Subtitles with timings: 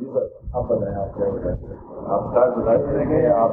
[0.00, 0.20] جی سر
[0.52, 1.56] آپ بتائیں آپ کیا بتائیں؟
[2.08, 3.50] آپ اسٹارٹ بتائیں دیں گے آپ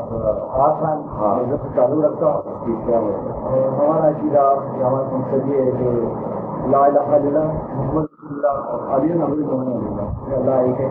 [0.51, 1.43] آپ ہاں۔
[1.75, 4.53] چالو رکھتا کیا بتائیں اور ہمارا عقیدہ
[4.87, 5.89] ہمارا مقصد یہ ہے کہ
[6.67, 7.39] لا الہ الا اللہ
[7.73, 10.89] محمد رسول اللہ علی نبی محمد اللہ۔ ایک ہے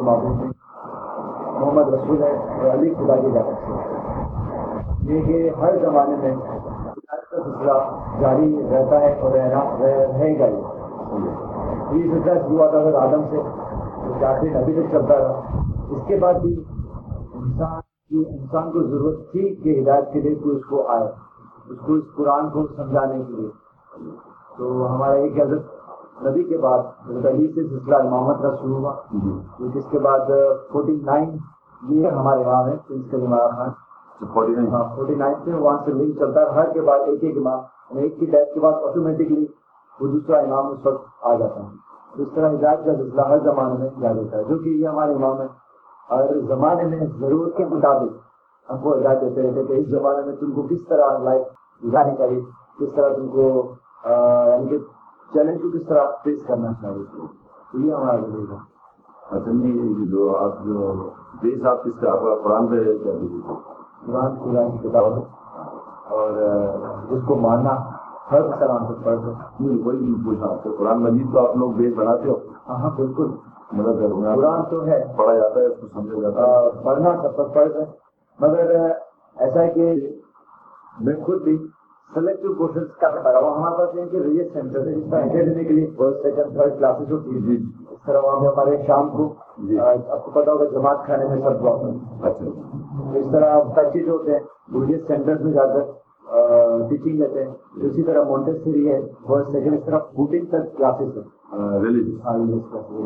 [0.00, 0.44] معبود
[1.60, 6.34] محمد رسول ہے اور علی خدا کی جانب سے۔ یہ کہ ہر زمانے میں
[7.30, 7.72] سلسلہ
[8.20, 10.62] جاری رہتا ہے اور رہنا رہ- رہے گا یہ
[11.92, 13.65] یہ سلسلہ شروع ہوا تھا اگر آدم سے۔
[14.20, 16.64] جاتے نبی تک چلتا رہا اس کے بعد بھی
[17.34, 21.08] انسان کی انسان کو ضرورت تھی کہ ہدایت کے لیے کوئی اس کو آئے
[21.68, 23.50] اس کو اس قرآن کو سمجھانے کے لیے۔
[24.58, 25.64] تو ہمارا ایک حضرت
[26.26, 28.92] نبی کے بعد حضرت علی سے سلسلہ امامت کا شروع ہوا۔
[29.56, 30.30] پھر جس کے بعد
[30.72, 31.36] فورٹی نائن
[31.82, 33.70] یہ ہمارے امام ہے پرنس امام خان۔
[34.34, 37.98] فورٹی نائن ہاں سے وہاں سے لنک چلتا ہے۔ ہر کے بعد ایک ایک امام
[37.98, 39.46] ایک کی ڈیتھ کے بعد آٹومیٹکلی
[40.00, 41.85] وہ دوسرا امام اس وقت آ جاتا ہے۔
[42.18, 45.14] اس طرح ہدایت کا سلسلہ ہر زمانے میں جاری ہوتا ہے جو کہ یہ ہمارے
[45.14, 45.46] امام ہے
[46.10, 48.12] ہر زمانے میں ضرورت کے مطابق
[48.70, 51.46] ہم کو ہدایت دیتے رہتے کہ اس زمانے میں تم کو کس طرح لائف
[51.84, 52.40] گزارنی چاہیے
[52.78, 54.78] کس طرح تم کو یعنی کہ
[55.32, 57.26] چیلنج کو کس طرح فیس کرنا چاہیے۔
[57.72, 58.76] تو یہ ہمارا ضرور ہے۔
[59.30, 61.10] اچھا نہیں یہ جو آپ جو
[61.42, 63.12] بیس آپ کس کا آپ کا قرآن پہ کیا
[64.06, 65.22] قرآن قرآن کی کتاب ہے
[66.08, 66.32] اور
[67.10, 67.95] جس کو ماننا۔
[68.32, 71.70] ہر کو فرض ہے نہیں وہی میں پوچھا آپ سے قرآن مجید تو آپ لوگ
[71.72, 72.34] بیس بناتے ہو؟
[72.68, 73.30] ہاں ہاں بالکل۔
[73.76, 77.36] گھر میں قرآن تو ہے۔ پڑھا جاتا ہے اس کو سمجھا جاتا ہے۔ پڑھنا سب
[77.36, 77.84] پر فرض ہے۔
[78.40, 78.70] مگر
[79.36, 79.94] ایسا ہے کہ
[81.00, 81.56] میں خود بھی
[82.14, 85.64] سلیکٹو کورسز کا پڑھا ہوں۔ ہمارے پاس یہ کہ ریس سینٹر ہے جس طرح اکیڈمی
[85.64, 87.56] کے لیے فرسٹ سیکنڈ تھرڈ کلاسز ہوتی ہے جی۔
[87.90, 91.36] اس طرح وہاں پہ ہمارے شام کو جی۔ آپ کو پتا ہوگا جماعت کھانے میں
[91.36, 94.40] سب بلاک اچھا۔ اس طرح بچے جو ہوتے ہیں۔
[94.86, 95.82] ریس سینٹر میں جا کر
[96.88, 101.80] ٹیچنگ لیتے ہیں۔ اسی طرح مونٹیسری ہے۔ فرسٹ سیکنڈ اس طرح فوٹنگ تک کلاسز ہیں۔
[101.82, 102.36] ریلیجس ہاں،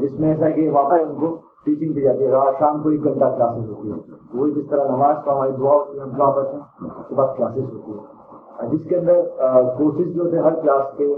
[0.00, 2.88] جس میں ایسا کہ وہاں پہ ان کو ٹیچنگ دی جاتی ہے۔ رات شام کو
[2.88, 3.96] ایک گھنٹہ کلاسز ہوتی ہے
[4.34, 7.14] وہی جس طرح نماز کا ہماری دعا ہوتی ہے ہم دعا پڑھتے ہیں اس کے
[7.14, 9.20] بعد کلاسز ہوتی ہے جس کے اندر
[9.78, 11.14] کورسز جو ہوتے ہیں ہر کلاس کے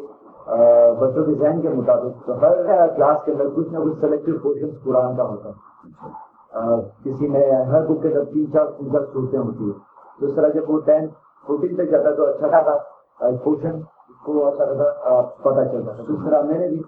[1.01, 4.69] بچوں کے ذہن کے مطابق تو ہر کلاس کے اندر کچھ نہ کچھ سلیکٹڈ پورشن
[4.85, 9.39] قرآن کا ہوتا ہے۔ کسی میں ہر بک کے اندر تین چار تین چار صورتیں
[9.39, 9.73] ہوتی ہے
[10.21, 11.07] تو اس طرح جب وہ ٹین
[11.47, 13.81] فورٹین تک جاتا تو اچھا خاصا پورشن
[14.25, 16.83] کو اچھا خاصا آ، پتہ چلتا ہے تو اس طرح میں نے بھی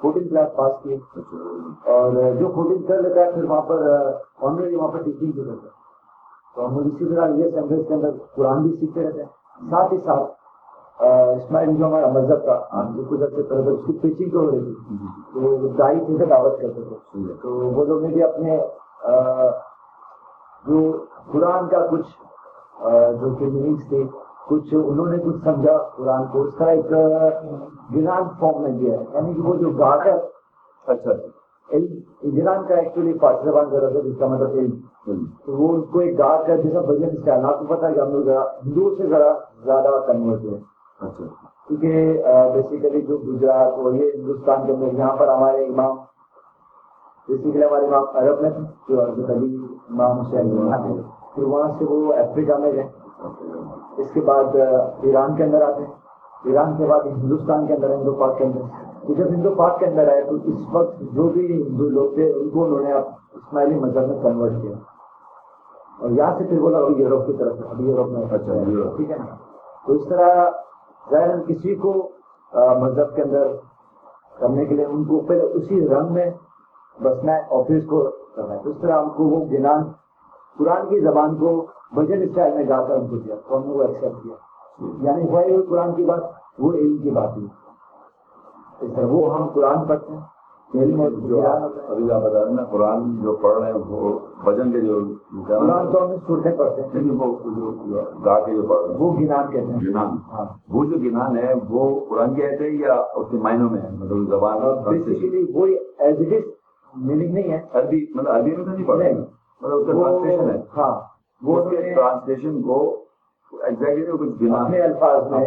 [0.00, 0.96] فورٹین کلاس پاس کی۔
[1.86, 3.86] اور جو فورٹین کر لیتا ہے پھر وہاں پر
[4.40, 5.74] آنریڈی وہاں پر ٹیچنگ بھی کرتا ہے
[6.56, 9.98] تو ہم اسی طرح یہ سینٹرز کے اندر قرآن بھی سیکھتے رہتے ہیں۔ ساتھ ہی
[9.98, 10.34] ساتھ
[11.02, 14.74] اسماعیل جو ہمارا مذہب تھا جو کچھ عرصے پہلے اس کی ٹیچنگ تو ہو رہی
[14.74, 14.96] تھی
[15.34, 18.56] تو دائی تھے سے دعوت کرتے تھے۔ تو وہ لوگ نے بھی اپنے
[20.64, 20.80] جو
[21.32, 22.25] قرآن کا کچھ
[23.20, 24.04] جو کہ میننگس تھے
[24.48, 26.90] کچھ انہوں نے کچھ سمجھا قرآن کو اس طرح ایک
[27.94, 30.14] گران فارم میں دیا ہے۔ یعنی کہ وہ جو گاٹ ہے
[30.86, 31.10] اچھا۔
[32.36, 34.76] گران کا ایکچولی فارسی زبان کا لفظ ہے جس کا مطلب علم۔
[35.46, 38.00] تو وہ اس کو ایک گاٹ کا جیسا بجن اسٹائل آپ کو پتا ہے کہ
[38.00, 39.32] ہم لوگ ذرا ہندوؤں سے ذرا
[39.64, 40.60] زیادہ کنورٹ ہوئے۔
[41.00, 41.24] اچھا۔
[41.68, 42.22] کیونکہ
[42.54, 45.96] بیسیکلی جو گجرات اور یہ ہندوستان کے اندر یہاں پر ہمارے امام
[47.28, 48.50] بیسیکلی ہمارے امام عرب میں
[48.88, 49.56] جو علی
[49.90, 52.88] امام تھے پھر وہاں سے وہ افریقہ میں گئے۔
[53.96, 54.44] اس کے بعد
[55.02, 55.94] ایران کے اندر آتے ہیں۔
[56.44, 58.60] ایران کے بعد ہندوستان کے اندر ہندو پاک کے اندر۔
[59.06, 62.32] تو جب ہندو پاک کے اندر آئے تو اس وقت جو بھی ہندو لوگ تھے
[62.32, 64.72] ان کو انہوں نے اسماعیلی مذہب میں کنورٹ کیا۔
[66.00, 69.16] اور یہاں سے پھر بولا ابھی یوروپ کی طرف ابھی یوروپ میں اچھا،۔ ٹھیک ہے
[69.16, 69.24] نا؟
[69.86, 70.50] تو اس طرح
[71.10, 72.08] ظاہر کسی کو
[72.80, 73.46] مذہب کے اندر
[74.38, 76.30] کرنے کے لیے ان کو پہلے اسی رنگ میں
[77.02, 79.82] بسنا ہے اور پھر اس کو کرنا ہے۔ تو اس طرح ہم کو وہ گنان
[80.58, 83.72] قرآن کی زبان کو بھجن اسٹائل میں گا کر ہم کو دیا تو ہم نے
[83.72, 84.34] وہ ایکسیپٹ کیا۔
[85.02, 86.20] یعنی وہی ہوئی قرآن کی بات
[86.58, 87.46] وہ علم کی بات ہوئی
[88.80, 90.20] اس طرح وہ ہم قرآن پڑھتے ہیں۔
[90.74, 93.32] علم اور جو گران آپ ہوتا ہے ابھی آپ بتا رہے ہیں نا قرآن جو
[93.32, 95.00] پڑھ رہے ہیں وہ بجن کے جو
[95.46, 96.10] قرآن تو ہم
[96.56, 99.80] پڑھتے ہیں۔ نہیں، وہ جو گا کے جو پڑھ رہے ہیں۔ وہ گنان کہتے ہیں۔
[99.88, 103.80] گنان۔ ہاں۔ وہ جو گنان ہے وہ قرآن کے ہے یا اس کے معنوں میں
[103.80, 106.42] ہے؟ مطلب زبان بیسیکلی وہی ایز اٹ از
[106.96, 109.24] میننگ نہیں ہے۔ عربی مطلب عربی میں تو نہیں پڑھ رہے نہیں۔
[110.76, 111.00] ہاں.
[111.42, 113.02] وہ ٹرانسلیشن کو
[114.82, 115.38] الفاظ میں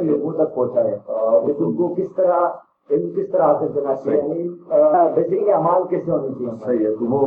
[0.00, 0.54] لوگوں تک
[1.76, 2.40] کو کس طرح
[2.90, 4.48] علم کس طرح حاصل کرنا چاہیے؟ یعنی
[5.88, 6.94] کیسے ہونی چاہیے؟ ہمارے؟ صحیح ہے.
[6.94, 7.26] تو وہ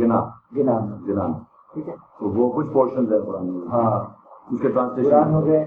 [0.00, 1.32] گنا گنان گنان
[1.74, 1.94] ٹھیک ہے.
[2.20, 2.66] تو وہ کچھ
[3.26, 3.66] قرآن میں.
[3.72, 4.04] ہاں.
[4.52, 5.66] اس کے قرآن ٹرانسلیشن ہو گئے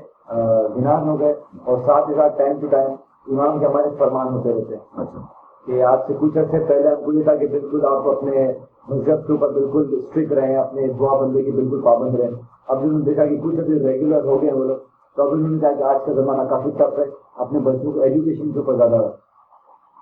[0.78, 1.34] گنان ہو گئے
[1.66, 2.92] اور ساتھ ہی ساتھ ٹائم ٹو ٹائم
[3.28, 4.84] امام کے ہمارے فرمان ہوتے رہتے ہیں.
[4.98, 5.39] اچھا.
[5.70, 8.48] کہ آج سے کچھ عرصے پہلے ہم کو یہ تھا کہ بالکل آپ اپنے
[8.90, 12.36] مذہب کے اوپر بالکل اسٹرکٹ رہیں، اپنے دعا بندے کی بالکل پابند رہیں۔
[12.68, 14.78] اب جنہوں نے دیکھا کہ کچھ ابھی ریگولر ہو گئے وہ لوگ،
[15.18, 17.06] تو اب انہوں نے کہا کہ آج کا زمانہ کافی ٹف ہے،
[17.38, 19.10] اپنے بچوں کو ایجوکیشن کے اوپر زیادہ۔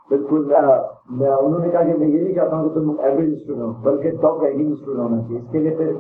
[0.10, 3.72] بالکل انہوں نے کہا کہ میں یہ نہیں چاہتا ہوں کہ تم ایوریج اسٹوڈنٹ ہو،
[3.84, 5.94] بلکہ ٹاپ رینکنگ اسٹوڈنٹ ہونا چاہیے۔ اس کے لیے پھر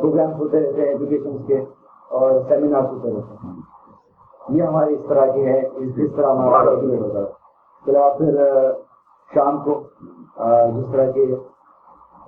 [0.00, 1.64] پروگرامس ہوتے رہتے ہیں ایجوکیشن کے
[2.10, 6.70] اور سیمینارس ہوتے رہتے ہیں۔ یہ ہماری اس طرح کی ہے اس اس طرح ہمارا
[6.70, 7.39] ریگولر ہوتا ہے۔
[7.88, 8.46] علاوہ پھر
[9.34, 9.82] شام کو
[10.76, 11.36] جس طرح کے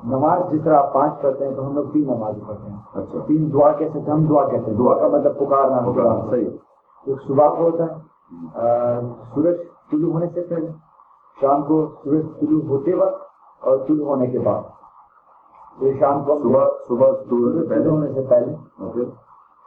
[0.05, 3.19] نماز جس طرح آپ پانچ پڑھتے ہیں تو ہم لوگ تین نماز پڑھتے ہیں۔ اچھا۔
[3.27, 6.49] تین دعا کیسے ہم دعا کہتے ہیں۔ دعا کا مطلب پکارنا ہوگا صحیح۔
[7.07, 7.95] ایک صبح کو ہوتا ہے
[9.35, 9.57] سورج
[9.91, 10.67] طلوع ہونے سے پہلے۔
[11.41, 13.23] شام کو سورج طلوع ہوتے وقت
[13.61, 14.63] اور طلوع ہونے کے بعد۔
[15.81, 18.55] یہ شام کو صبح صبح طلوع ہونے سے پہلے۔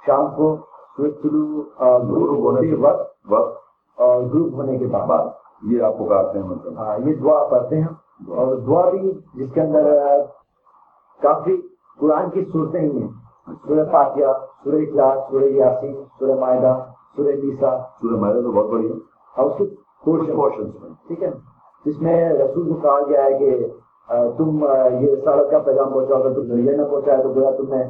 [0.05, 0.57] شام کو
[0.97, 3.57] سورج طلوع غروب ہونے کے وقت وقت
[3.95, 7.87] اور غروب ہونے کے بعد۔ یہ آپ پکارتے ہیں مطلب ہاں، یہ دعا پڑھتے ہیں
[8.27, 9.93] اور دعا بھی جس کے اندر
[11.21, 11.61] کافی
[11.99, 13.07] قرآن کی صورتیں ہی ہیں۔
[13.67, 14.31] سورہ فاتحہ
[14.63, 16.77] سورہ اخلاص سورہ یاسین سورہ معاہدہ
[17.15, 18.97] سورہ نیسا سورج مائدہ تو بہت بڑی ہے۔
[19.37, 19.69] اور اس
[20.09, 20.69] portion- پورشن۔
[21.07, 21.29] ٹھیک ہے۔
[21.85, 23.67] جس میں رسول کو کہا گیا ہے کہ
[24.37, 24.65] تم
[24.99, 27.83] یہ رسالت کا پیغام پہنچاؤ اگر تم یہ نہ پہنچایا تو گویا تم نے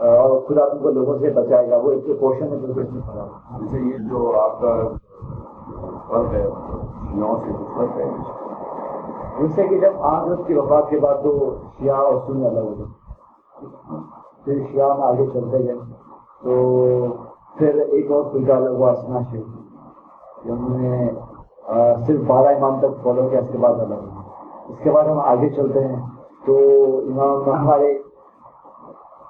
[0.00, 2.80] آ، اور خدا تم کو لوگوں سے بچائے گا۔ وہ ایک پورشن ہے جو کہ
[2.80, 4.82] اس میں پڑا ہوا ہے۔ جیسے یہ جو آپ کا
[6.10, 6.46] فرق ہے
[7.12, 8.10] شیعوں سے کچھ فرق ہے۔
[9.38, 12.74] جس سے کہ جب آخرت کی وفات کے بعد تو شیعہ اور سنی الگ ہو
[12.78, 12.88] گئے
[14.44, 15.78] پھر شیعہ میں آگے چلتے گئے۔
[16.42, 16.52] تو
[17.58, 19.46] پھر ایک اور فرقہ الگ ہوا اسنا شیخ
[20.44, 21.10] انہوں نے
[22.06, 24.22] صرف بارہ امام تک فالو کیا، اس کے بعد الگ ہوا
[24.68, 26.00] اس کے بعد ہم آگے چلتے ہیں۔
[26.46, 26.56] تو
[27.08, 27.92] امام ہمارے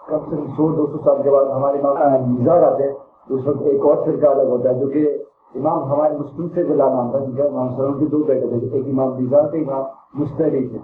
[0.08, 1.96] کم سے کم سو، دو سو سال کے بعد ہمارے امام
[2.38, 2.94] نظار آتے ہیں۔
[3.34, 5.16] اس وقت ایک اور فرقہ الگ ہوتا ہے جو کہ
[5.54, 8.68] امام ہمارے مسلم سے بلا نام تھا جن کا امام سلم کے دو بیٹے تھے
[8.72, 10.78] ایک امام نظار تھے امام مستعلی تھے۔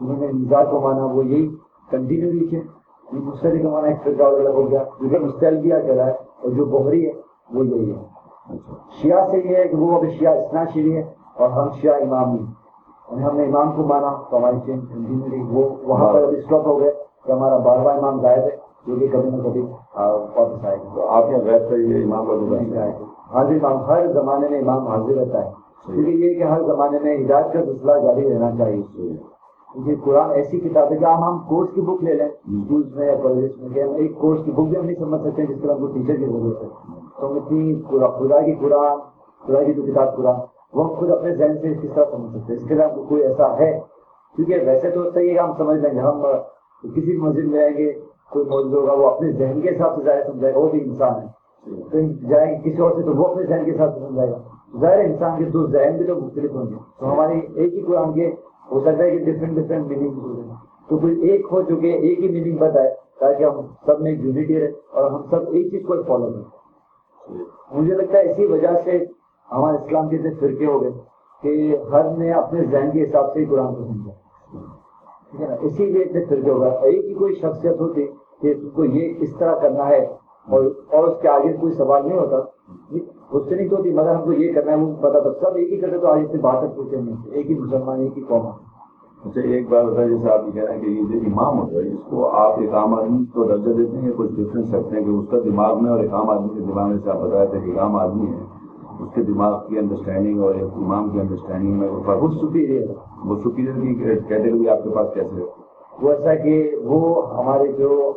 [0.00, 1.56] انہوں نے نظار کو مانا وہ یہی
[1.90, 2.56] کنٹینیو رکھے
[3.12, 6.10] یہ مستعلی کا مانا ایک فرقہ الگ ہو گیا۔ جو کہ مستعلبیہ کہہ رہا ہے
[6.10, 7.12] اور جو بحری ہے
[7.54, 7.96] وہ یہی ہے۔
[8.50, 11.94] اچھا۔ شیعہ سے یہ ہے کہ وہ ابھی شیعہ اسنا شیعی ہے اور ہم شیعہ
[11.94, 12.46] امام ہیں۔
[13.08, 16.38] اور ہم نے امام کو مانا تو ہماری چین کنٹینیو رہی وہ وہاں پر ابھی
[16.38, 16.92] اسٹاپ ہو گئے
[17.26, 18.56] کہ ہمارا بارہواں امام غائب ہے
[18.86, 19.62] جو کہ کبھی نہ کبھی
[20.94, 22.26] تو آپ یہاں غیر سے یہ امام
[22.74, 22.98] کا ہے۔
[23.34, 25.50] حاضر امام ہر زمانے میں امام حاضر رہتا ہے۔
[25.86, 28.82] کیونکہ یہ کہ ہر زمانے میں ہدایت کا سلسلہ جاری رہنا چاہیے۔
[29.72, 33.06] کیونکہ قرآن ایسی کتاب ہے کہ ہم ہم کورس کی بک لے لیں۔ اسکولس میں
[33.06, 35.60] یا کالج میں کہ ہم ایک کورس کی بک بھی ہم نہیں سمجھ سکتے جس
[35.62, 36.68] طرح ہم کو ٹیچر کی ضرورت ہے۔
[37.20, 38.98] تو ہم اتنی خدا کی قرآن
[39.46, 40.34] خدا کی جو کتاب قرآن
[40.74, 42.94] وہ ہم خود اپنے ذہن سے کس طرح سمجھ سکتے ہیں۔ اس کے لیے ہم
[42.94, 43.80] کو کوئی ایسا ہے؟
[44.36, 46.22] کیونکہ ویسے تو صحیح ہے ہم سمجھ لیں گے۔ ہم
[46.82, 50.02] کسی بھی مسجد میں جائیں گے۔ کوئی موجود ہوگا وہ اپنے ذہن کے حساب سے
[50.02, 51.40] ظاہر سمجھائے گا، وہ بھی انسان ہے۔
[51.92, 54.38] کہیں جائیں کسی اور سے تو وہ اپنے ذہن کے ساتھ سمجھائے گا۔
[54.80, 58.12] ظاہر انسان کے دو ذہن بھی تو مختلف ہوں گے۔ تو ہماری ایک ہی قرآن
[58.12, 58.32] کے،
[58.72, 60.42] ہو سکتا ہے کہ ڈفرینٹ ڈفرینٹ میننگ ہو
[60.88, 64.60] تو کوئی ایک ہو جو کہ ایک ہی میننگ بتائے تاکہ ہم سب میں یونٹی
[64.60, 66.60] رہے اور ہم سب ایک چیز کو فالو کریں۔
[67.72, 69.04] مجھے لگتا ہے اسی وجہ سے
[69.52, 70.90] ہمارے اسلام کے اتنے فرقے ہو گئے
[71.42, 74.12] کہ ہر نے اپنے ذہن کے حساب سے ہی قرآن کو سمجھا۔
[75.30, 78.06] ٹھیک ہے نا؟ اسی لیے اتنے فرقے ہو گئے۔ ایک ہی کوئی شخصیت ہوتی
[78.40, 80.06] کہ تم کو یہ اس طرح کرنا ہے
[80.48, 82.36] اور اور اس کے آگے کوئی سوال نہیں ہوتا۔
[83.30, 85.72] اس سے نہیں ہوتی مگر ہم کو یہ کرنا ہے وہ پتا تھا سب ایک
[85.72, 88.46] ہی کرتے تو آگے سے بات تک پوچھے نہیں ایک ہی مسلمان ایک ہی قوم۔
[89.24, 91.76] اچھا ایک بات بتائیں جیسے آپ یہ کہہ رہے ہیں کہ یہ جو امام ہوتا
[91.76, 94.96] ہے اس کو آپ ایک عام آدمی کو درجہ دیتے ہیں یا کچھ ڈفرینس رکھتے
[94.96, 97.16] ہیں کہ اس کا دماغ میں اور ایک عام آدمی کے دماغ میں سے آپ
[97.16, 98.40] بتایا تھے کہ ایک عام آدمی ہے
[99.00, 102.86] اس کے دماغ کی انڈرسٹینڈنگ اور ایک امام کی انڈرسٹینڈنگ میں وہ فرق وہ سپیریئر
[103.24, 103.94] وہ سپیریئر کی
[104.28, 105.46] کیٹیگری آپ کے پاس کیسے ہے؟
[106.02, 107.00] وہ ایسا کہ وہ
[107.38, 108.12] ہمارے جو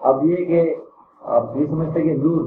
[0.00, 0.74] اب یہ کہ
[1.20, 2.44] آپ یہ سمجھتے کہ نور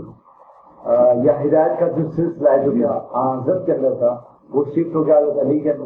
[1.24, 5.18] یا ہدایت کا جو سلسلہ ہے جو حضرت کے اندر تھا وہ شفٹ ہو گیا
[5.18, 5.86] حضرت علی کے اندر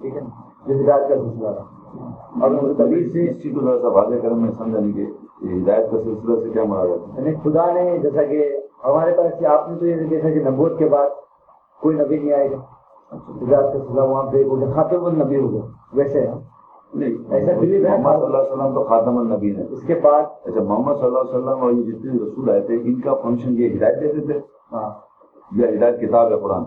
[0.00, 0.20] ٹھیک ہے
[0.66, 1.64] جو ہدایت کا سلسلہ تھا۔
[2.40, 5.06] اور حضرت علی سے اس چیز کو ذرا سا واضح کریں میں سمجھا نہیں کہ
[5.46, 9.70] ہدایت کا سلسلہ سے کیا مراد ہے۔ یعنی خدا نے جیسا کہ ہمارے پاس آپ
[9.70, 11.08] نے تو یہ دیکھا کہ نبوت کے بعد
[11.80, 12.56] کوئی نبی نہیں آئے گا۔
[13.42, 15.60] ہدایت کا سلسلہ وہاں پہ ہو گیا خاتم النبی ہو گیا
[15.92, 16.26] ویسے
[16.94, 19.94] نہیں ایسا believe ہے؟ محمد صلی اللہ علیہ وسلم تو خاتم النبی ہے اس کے
[19.94, 23.14] بعد اچھا محمد صلی اللہ علیہ وسلم اور یہ جتنے رسول آئے تھے ان کا
[23.14, 24.38] فنکشن یہ ہدایت دیتے تھے؟
[24.72, 24.90] ہاں۔
[25.52, 26.64] یا ہدایت کتاب ہے قرآن؟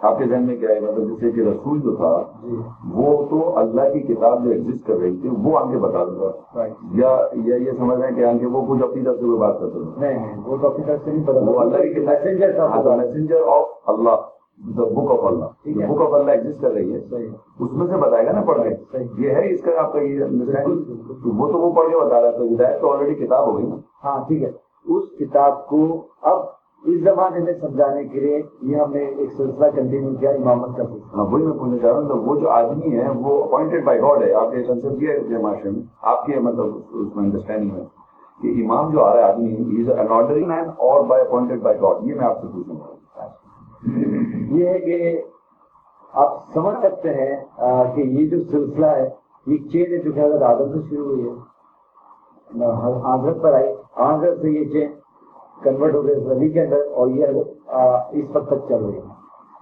[0.00, 2.56] آپ کے ذہن میں کیا ہے؟ مطلب جیسے کہ رسول جو تھا جی۔
[2.94, 6.66] وہ تو اللہ کی کتاب جو ایگزسٹ کر رہی تھی وہ آگے بتا دوں گا۔
[6.94, 9.68] یا یہ سمجھ رہے ہیں کہ آگے وہ کچھ اپنی طرف سے کوئی بات ہیں
[9.98, 13.66] نہیں وہ تو اپنی طرف سے نہیں پتا۔ وہ اللہ کی میسنجر تھا messenger of
[13.86, 17.86] Allah the book of Allah ہے۔ بک آف اللہ ایگزسٹ کر رہی ہے اس میں
[17.86, 20.24] سے بتائے گا نا پڑھ کے۔ یہ ہے اس کا آپ کا یہ
[21.24, 23.66] وہ تو وہ پڑھ کے بتا رہا ہے تو ہدایت تو آلریڈی کتاب ہو گئی
[23.66, 24.50] نا ہاں ٹھیک ہے۔
[24.86, 25.80] اس کتاب کو
[26.22, 26.38] اب
[26.84, 30.84] اس زمانے میں سمجھانے کے لیے یہ ہم نے ایک سلسلہ کنٹینیو کیا امامت کا
[30.84, 33.84] سلسلہ۔ ہاں وہی میں پوچھنا چاہ رہا ہوں تو وہ جو آدمی ہے وہ اپوائنٹڈ
[33.84, 37.24] بائی گاڈ ہے۔ آپ کے کنسپٹ یہ ہے معاشرے میں۔ آپ کے مطلب اس میں
[37.24, 37.84] انڈرسٹینڈنگ میں
[38.40, 41.80] کہ امام جو آ رہا ہے آدمی از این آرڈرنگ مین اور بائی اپوائنٹڈ بائی
[41.82, 42.94] گاڈ یہ میں آپ سے پوچھوں گا
[44.50, 45.22] یہ ہے کہ
[46.12, 47.36] آپ سمجھ سکتے ہیں
[47.94, 49.10] کہ یہ جو سلسلہ ہے
[49.46, 51.34] یہ چین ہے جو کہ حضرت آدم سے شروع ہوئی ہے۔
[53.14, 54.92] حضرت پر آئی۔ حضرت سے یہ چین
[55.62, 57.26] کنورٹ ہو گئے نبی کے اندر اور یہ
[58.10, 59.02] اس وقت تک چل رہی ہے۔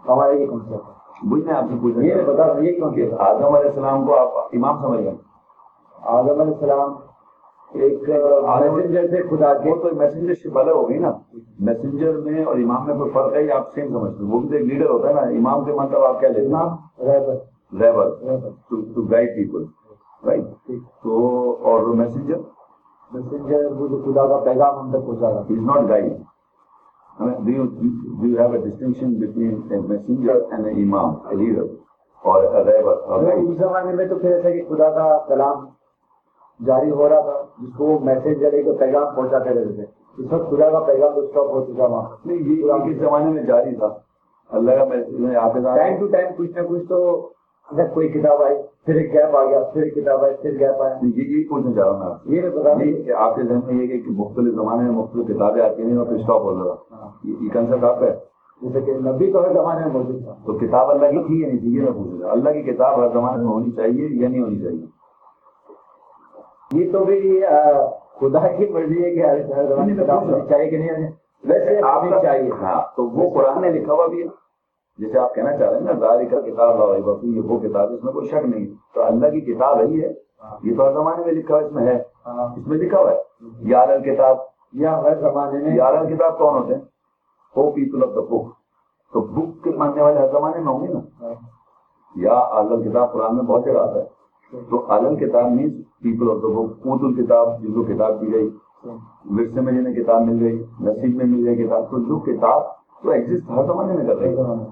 [0.09, 3.69] ہمارا یہ کنسپٹ ہے۔ میں آپ سے پوچھ یہ بتا یہ کون کہ آدم علیہ
[3.69, 5.15] السلام کو آپ امام سمجھ گئے؟
[6.03, 6.95] آدم علیہ السلام
[7.73, 11.13] ایک میسنجر سے خدا کے تو میسنجر شپ الگ ہو گئی نا۔
[11.61, 14.55] میسنجر میں اور امام میں کوئی فرق ہے آپ سیم سمجھتے ہیں؟ وہ بھی تو
[14.55, 17.17] ایک لیڈر ہوتا ہے نا۔ امام کے مطلب آپ کیا لیتے ہیں؟
[17.83, 18.09] ریبر
[18.69, 19.65] ٹو گائڈ پیپل
[20.27, 20.71] رائٹ
[21.03, 21.17] تو
[21.63, 22.37] اور میسنجر
[23.13, 26.07] میسنجر وہ جو خدا کا پیغام ہم تک پہنچا رہا.
[27.19, 27.65] I mean, do you,
[28.21, 31.67] do you have a distinction between a messenger and an imam, a leader,
[32.25, 33.51] or a rabbi?
[33.51, 35.65] اس زمانے میں تو پھر ایسا کہ خدا کا کلام
[36.67, 39.85] جاری ہو رہا تھا جس کو میسنجر ایک پیغام پہنچاتے رہتے تھے۔
[40.19, 43.77] اس وقت خدا کا پیغام تو اسٹاپ ہو چکا وہاں۔ نہیں یہ زمانے میں جاری
[43.77, 43.89] تھا۔
[44.51, 44.85] اللہ کا
[45.41, 47.29] آپ کے ٹائم ٹو ٹائم کچھ نہ کچھ تو
[47.73, 50.83] اگر کوئی کتاب آئی پھر ایک گیپ آ گیا پھر ایک کتاب آئی پھر گیپ
[50.83, 54.11] آیا۔ یہ پوچھنا چاہ رہا ہوں۔ یہ بتا کہ آپ کے ذہن میں یہ کہ
[54.11, 58.01] مختلف زمانے میں مختلف کتابیں آتی ہیں اور پھر اسٹاپ ہو رہا یہ کنسپٹ آپ
[58.01, 58.19] کا ہے۔
[58.63, 61.49] جیسے کہ نبی تو ہر زمانے میں موجود تھا۔ تو کتاب اللہ کی تھی یا
[61.49, 64.29] نہیں تھی؟ یہ میں پوچھ رہا اللہ کی کتاب ہر زمانے میں ہونی چاہیے یا
[64.29, 64.96] نہیں ہونی چاہیے؟
[66.73, 67.41] یہ تو بھی
[68.21, 71.07] خدا کی مرضی ہے کہ ہر زمانے میں کتاب چاہیے کہ نہیں ہونی
[71.45, 74.29] ویسے آپ ہونی کا چاہیے۔ ہاں تو وہ قرآن نے لکھا ہوا بھی ہے۔
[74.99, 78.05] جیسے آپ کہنا چاہ رہے ہیں نا کا کتاب لاؤ باقی یہ وہ کتاب اس
[78.05, 80.09] میں کوئی شک نہیں۔ تو اللہ کی کتاب ہے ہی ہے۔
[80.63, 83.13] یہ تو ہر زمانے میں لکھا ہوا اس میں ہے۔ ہاں، اس میں لکھا ہوا
[83.13, 83.19] ہے۔
[83.61, 84.37] یار الکتاب
[84.73, 86.81] یا ہر زمانے میں۔ یار الکتاب کون ہوتے ہیں؟
[87.57, 88.53] ہو پیپل آف دا بک
[89.13, 91.35] تو بک کے ماننے والے ہر زمانے میں ہوں گے نا۔ ہاں،
[92.17, 94.17] یا اعلی کتاب قرآن میں بہت جگہ آتا ہے۔
[94.53, 95.73] تو اعلی کتاب means
[96.03, 98.51] people of the book اوت الکتاب جن کو کتاب دی گئی.
[99.31, 101.91] ورثے میں جنہیں کتاب مل گئی نصیب میں مل گئی کتاب.
[101.91, 102.63] تو جو کتاب
[103.03, 104.65] تو ایگزسٹ ہر زمانے میں کر رہی ہے.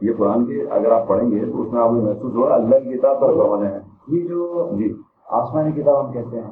[0.00, 2.76] یہ قرآن کے اگر آپ پڑھیں گے تو اس میں آپ کو محسوس ہوگا اللہ
[2.76, 4.94] کی کتاب پر زمانے میں یہ جو جی
[5.26, 6.50] آسمانی کتاب ہم کہتے ہیں.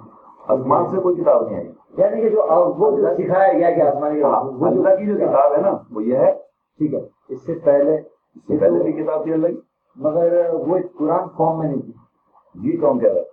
[0.48, 1.68] آسمان سے کوئی کتاب نہیں آئی.
[1.96, 2.42] یعنی کہ جو
[2.76, 5.78] وہ جو سکھایا گیا کہ آسمانی ہاں، کتاب جو- اللہ کی جو کتاب ہے نا
[5.90, 6.32] وہ یہ ہے.
[6.78, 7.94] ٹھیک ہے اس سے پہلے
[8.36, 9.60] اس سے پہلے بھی کتاب تھی اللہ کی؟
[9.96, 11.92] مگر وہ قرآن فارم میں نہیں تھی.
[12.54, 13.32] یہ کون کہہ رہا ہے؟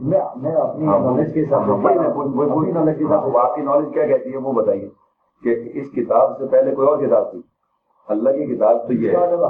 [0.00, 3.62] میں میں اپنی نالج کے حساب ہاں، پوچھ- وہی- اپنی نالج کے حساب آپ کی
[3.62, 4.88] نالج کیا کہتی ہے وہ بتائیے
[5.42, 7.42] کہ اس کتاب سے پہلے کوئی اور کتاب تھی؟
[8.08, 9.44] اللہ کی کتاب تو یہ ہے۔ سے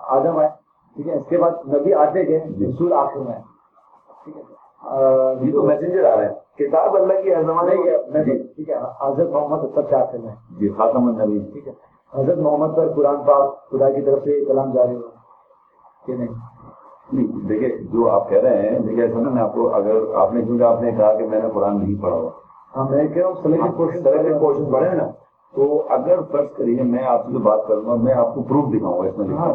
[0.00, 0.48] آدم ہے
[0.94, 3.38] ٹھیک ہے اس کے بعد نبی آتے گئے جی۔ رسول آخر میں
[4.24, 4.42] ٹھیک ہے۔
[5.40, 9.28] یہ تو میسنجر آ رہے ہیں کتاب اللہ کی زمانے ہے، جی۔ ٹھیک ہے حضرت
[9.28, 11.72] محمد سب سے آخر میں۔ جی خاتم النبی۔ ٹھیک ہے۔
[12.14, 15.08] حضرت محمد پر قرآن پاک خدا کی طرف سے کلام جاری ہوا
[16.06, 16.53] کہ نہیں؟
[17.14, 20.34] نہیں دیکھیے جو آپ کہہ رہے ہیں دیکھیے ایسا نا میں آپ کو اگر آپ
[20.34, 22.30] نے کیونکہ آپ نے کہا کہ میں نے قرآن نہیں پڑھا ہوا۔
[22.76, 25.06] ہاں میں کہہ رہا ہوں سلیکٹ سلیکٹڈ پورشن پڑھے ہیں۔ نا۔
[25.54, 28.74] تو اگر فرض کریے میں آپ سے جو بات کروں گا میں آپ کو پروف
[28.74, 29.52] دکھاؤں گا اس میں ہاں،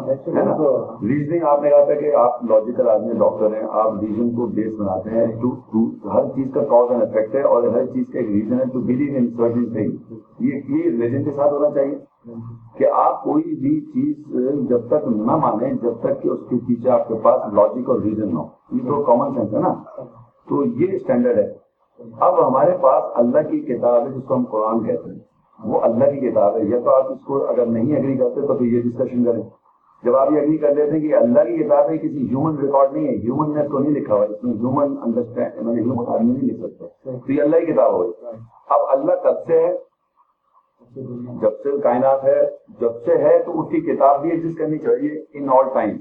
[1.02, 4.72] ریزننگ آپ نے کہا تھا کہ آپ لاجیکل آدمی ڈاکٹر ہیں آپ ریزن کو بیس
[4.78, 5.26] بناتے ہیں
[6.12, 8.80] ہر چیز کا کاز اینڈ افیکٹ ہے اور ہر چیز کا ایک ریزن ہے to
[8.80, 9.90] believe in certain thing
[10.38, 11.94] یہ یہ ریلیجن کے ساتھ ہونا چاہیے۔
[12.76, 14.26] کہ آپ کوئی بھی چیز
[14.68, 18.00] جب تک نہ مانیں، جب تک کہ اس کے پیچھے آپ کے پاس لاجک اور
[18.00, 19.74] ریزن نہ ہو۔ یہ تو کامن سینس ہے نا؟
[20.48, 21.54] تو یہ اسٹینڈرڈ ہے۔
[22.20, 25.18] اب ہمارے پاس اللہ کی کتاب ہے، جس کو ہم قرآن کہتے ہیں۔
[25.64, 28.54] وہ اللہ کی کتاب ہے۔ یا تو آپ اس کو اگر نہیں اگری کرتے تو
[28.54, 29.42] پھر یہ ڈسکشن کریں۔
[30.02, 32.92] جب آپ یہ اگری کر لیتے ہیں کہ اللہ کی کتاب ہے، کسی ہیومن ریکارڈ
[32.92, 36.58] نہیں ہے۔ ہیومن نے تو نہیں لکھا ہوا اس میں ہیومن انڈرسٹینڈ میں نہیں لکھ
[36.58, 38.26] سکتا۔ تو یہ اللہ کی کتاب ہوگی
[38.70, 39.89] اب اللہ کب سے ہے؟
[41.40, 42.40] جب سے کائنات ہے،
[42.80, 45.96] جب سے ہے تو اس کی کتاب بھی ایگزٹ کرنی چاہیے in all time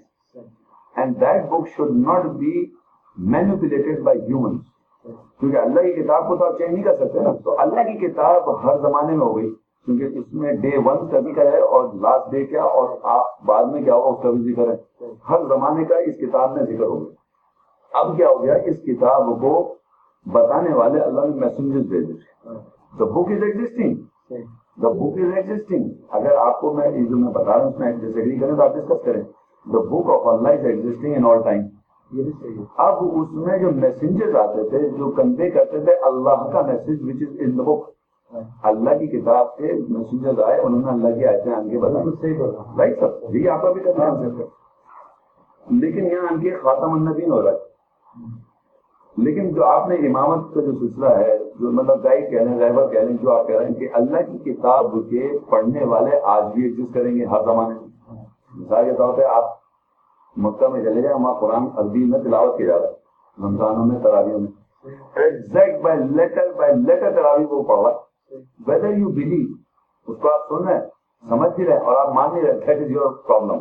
[0.95, 2.65] and that book should not be
[3.17, 4.61] manipulated by humans
[5.39, 8.07] کیونکہ اللہ کی کتاب کو تو آپ چینج نہیں کر سکتے نا۔ تو اللہ کی
[8.07, 9.49] کتاب ہر زمانے میں ہو گئی،
[9.85, 13.63] کیونکہ اس میں ڈے ون کبھی کا ہے اور لاسٹ ڈے کیا اور آپ بعد
[13.63, 14.75] میں کیا ہوگا اس کا بھی ذکر ہے۔
[15.29, 19.41] ہر زمانے کا اس کتاب میں ذکر ہو گیا۔ اب کیا ہو گیا؟ اس کتاب
[19.41, 19.75] کو
[20.25, 22.13] بتانے والے اللہ نے میسنجر بھیجے۔
[22.99, 23.95] دا بک is existing
[24.81, 27.91] the book is existing اگر آپ کو میں جو میں بتا رہا ہوں اس میں
[27.91, 29.21] ڈس ایگری کریں تو آپ ڈسکس کریں.
[29.65, 31.61] The book of Allah is existing in all time
[32.77, 37.29] اب اس میں جو میسنجر آتے تھے جو کنوے کرتے تھے اللہ کا میسج وچ
[37.29, 37.89] از ان بک
[38.63, 42.37] اللہ کی کتاب سے میسنجر آئے انہوں نے اللہ کی آیتیں آن کے بتائی۔
[42.77, 44.43] رائٹ سر آپ کا بھی کرنا ہے۔
[45.69, 47.57] لیکن یہاں آن کے خاتم النبین ہو رہا ہے۔
[49.23, 52.59] لیکن جو آپ نے امامت کا جو سلسلہ ہے، جو مطلب گائڈ کہہ رہے ہیں
[52.59, 55.85] رہبر کہہ رہے ہیں، جو آپ کہہ رہے ہیں کہ اللہ کی کتاب کے پڑھنے
[55.85, 58.21] والے آج بھی ایگزٹ کریں گے ہر زمانے میں۔
[58.59, 59.45] مثال کے طور پہ آپ
[60.35, 63.99] مکہ میں چلے جائیں، وہاں قرآن عربی میں تلاوت کیا جا رہا ہے، رمضانوں میں
[64.03, 64.51] تراویوں میں۔
[65.15, 67.91] Exact by letter by letter تراوی وہ پڑھا
[68.67, 69.47] ویدر یو بلیو
[70.07, 70.85] اس کو آپ سن رہے ہیں،
[71.23, 73.57] سمجھ بھی رہے ہیں اور آپ مان نہیں رہے دیٹ از یور پرابلم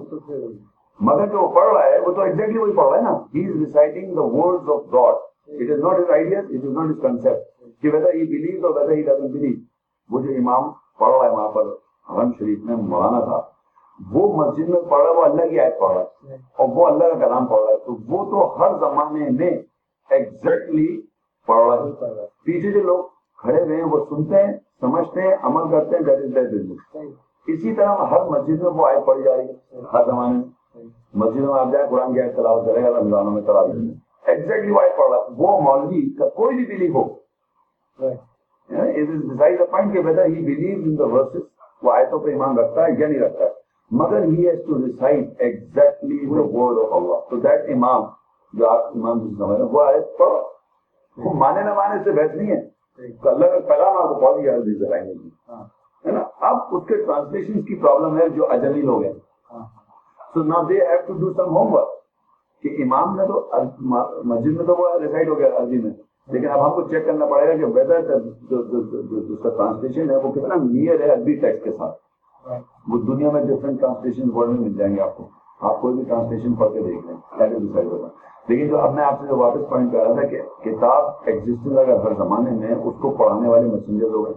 [1.00, 3.44] مگر جو وہ پڑھ رہا ہے، وہ تو ایگزیکٹلی وہی پڑھ رہا ہے نا۔ He
[3.46, 7.00] is reciting the word of God it is not his ideas it is not his
[7.02, 9.54] concept کہ whether he believe or whether he doesn't believe
[10.10, 11.66] وہ جو امام پڑھ رہا ہے وہاں پر
[12.08, 13.40] حرم شریف میں مولانا تھا
[14.00, 16.86] وہ مسجد میں پڑھ رہا ہے وہ اللہ کی آیت پڑھ رہا ہے اور وہ
[16.86, 19.50] اللہ کا کلام پڑھ رہا ہے تو وہ تو ہر زمانے میں
[20.10, 20.88] ایگزیکٹلی
[21.48, 23.04] پڑھ رہا ہے پیچھے جو لوگ
[23.38, 27.06] کھڑے ہوئے ہیں وہ سنتے ہیں سمجھتے ہیں عمل کرتے ہیں دیٹ از دیٹ بزنس
[27.48, 31.40] اسی طرح ہر مسجد میں وہ آیت پڑھی جا رہی ہے ہر زمانے میں مسجد
[31.40, 33.76] میں آپ جائیں قرآن کی آیت تلاوت کرے گا رمضانوں میں تلاوت
[34.24, 37.04] ایگزیکٹلی وہ آیت پڑھ رہا وہ مولوی کا کوئی بھی بلیف ہو.
[38.68, 41.44] پوائنٹ کہ whether he believe in the verses
[41.82, 43.50] وہ آیتوں پہ ایمان رکھتا ہے یا نہیں رکھتا ہے.
[43.90, 48.02] مگر he has to recite exactly the word of Allah تو دیٹ امام
[48.54, 50.40] جو آپ امام جس سمجھ وہ آیت پڑھو.
[51.18, 52.60] وہ مانے نہ مانے سے بحث نہیں ہے
[52.98, 54.82] اللہ کا پیغام آپ کو بہت ہی لینگویج
[56.04, 59.12] ہے نا؟ اب اس کے ٹرانسلیشن کی پرابلم ہے جو اجمی لوگ ہیں
[60.34, 61.96] سو نا they have to do some homework
[62.62, 63.50] کہ امام نے تو
[64.24, 65.90] مسجد میں تو وہ ریسائڈ ہو گیا عربی میں۔
[66.28, 70.32] لیکن اب ہم کو چیک کرنا پڑے گا کہ ویدر اس کا ٹرانسلیشن ہے وہ
[70.32, 71.96] کتنا نیئر ہے عربی ٹیکسٹ کے ساتھ۔
[72.88, 75.28] وہ دنیا میں ڈفرینٹ ٹرانسلیشن ورلڈ میں مل جائیں گے آپ کو۔
[75.60, 78.08] آپ کوئی بھی ٹرانسلیشن پڑھ کے دیکھ لیں۔ کیسے ڈیسائڈ ہوگا
[78.48, 81.78] لیکن جو اب میں آپ سے جو واپس پوائنٹ کر رہا تھا کہ کتاب ایگزٹنگ
[81.78, 84.34] اگر ہر زمانے میں اس کو پڑھانے والے مسنجر ہو گئے۔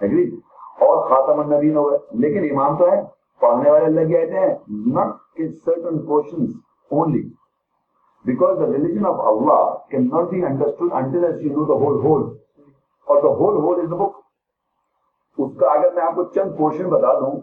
[0.00, 0.36] ایگری
[0.80, 3.02] اور خاتم النبین ہو گئے۔ لیکن امام تو ہے
[3.40, 4.54] پڑھنے والے اللہ کی آئے ہیں۔
[4.86, 6.44] Not certain portion
[6.90, 7.22] only
[8.26, 12.22] the religion of Allah can not be understood until as you know the whole whole
[13.06, 14.24] اور the whole whole is the بک
[15.38, 17.34] اس کا اگر میں آپ کو چند پورشن بتا دوں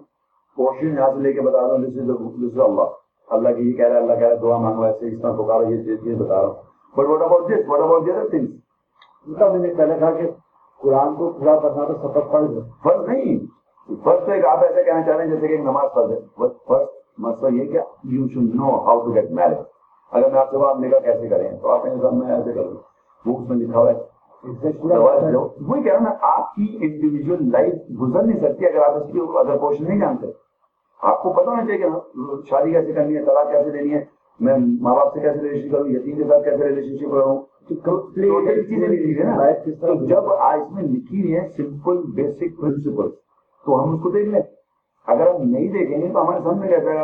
[0.58, 2.92] پورشن یہاں سے لے کے بتا دوں دس از اللہ
[3.28, 5.32] اللہ کی یہ کہہ رہا ہے اللہ کہہ رہا ہے دعا مانگو ایسے اس طرح
[5.34, 6.62] پکارو یہ چیز یہ بتا رہا ہوں
[6.96, 10.30] but what about this what about the other things میں نے پہلے کہا کہ
[10.82, 13.40] قرآن کو پورا کرنا تو سفر فرض ہے فرض نہیں
[13.90, 16.20] فرض تو ایک آپ ایسے کہنا چاہ رہے ہیں جیسے کہ ایک نماز فرض ہے
[16.68, 16.88] فرض
[17.20, 17.80] مسئلہ یہ کہ
[18.14, 19.58] you should know how to get married
[20.12, 22.72] اگر میں آپ سے آپ نکاح کیسے کریں؟ تو آپ نے میں ایسے کروں
[23.34, 24.00] اس میں لکھا ہوا ہے۔
[25.68, 29.20] وہی کہہ رہا نا آپ کی انڈیویجل لائف گزر نہیں سکتی اگر آپ اس کی
[29.20, 30.28] ادر پورشن نہیں جانتے۔
[31.02, 31.88] آپ کو پتا ہونا چاہیے کہ
[32.50, 34.06] شادی کیسے کرنی ہے طلاق کیسے دینی ہے
[34.40, 37.42] میں ماں باپ سے کیسے ریلیشن کروں یتیم کے ساتھ کیسے ریلیشن شپ کروں
[40.08, 43.10] جب اس میں لکھی ہوئی ہے سمپل بیسک پرنسپل
[43.66, 44.42] تو ہم اس کو دیکھ لیں۔
[45.08, 46.98] اگر ہم نہیں دیکھیں گے تو ہمارے سامنے کیسے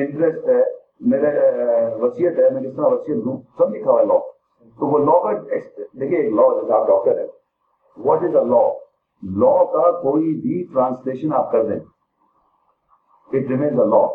[0.00, 1.30] انٹرسٹ ہے۔ میرے
[2.00, 4.18] وسیعت ہے، میں کس طرح وسیعت دوں سب لکھا ہوا ہے لا
[4.78, 5.32] تو وہ لا کا
[6.00, 7.26] دیکھیے، ایک لا جیسے آپ ڈاکٹر ہے
[7.96, 8.62] واٹ از اے لا
[9.22, 11.78] لا کا کوئی بھی ٹرانسلیشن آپ کر دیں۔
[13.30, 14.06] It remains a law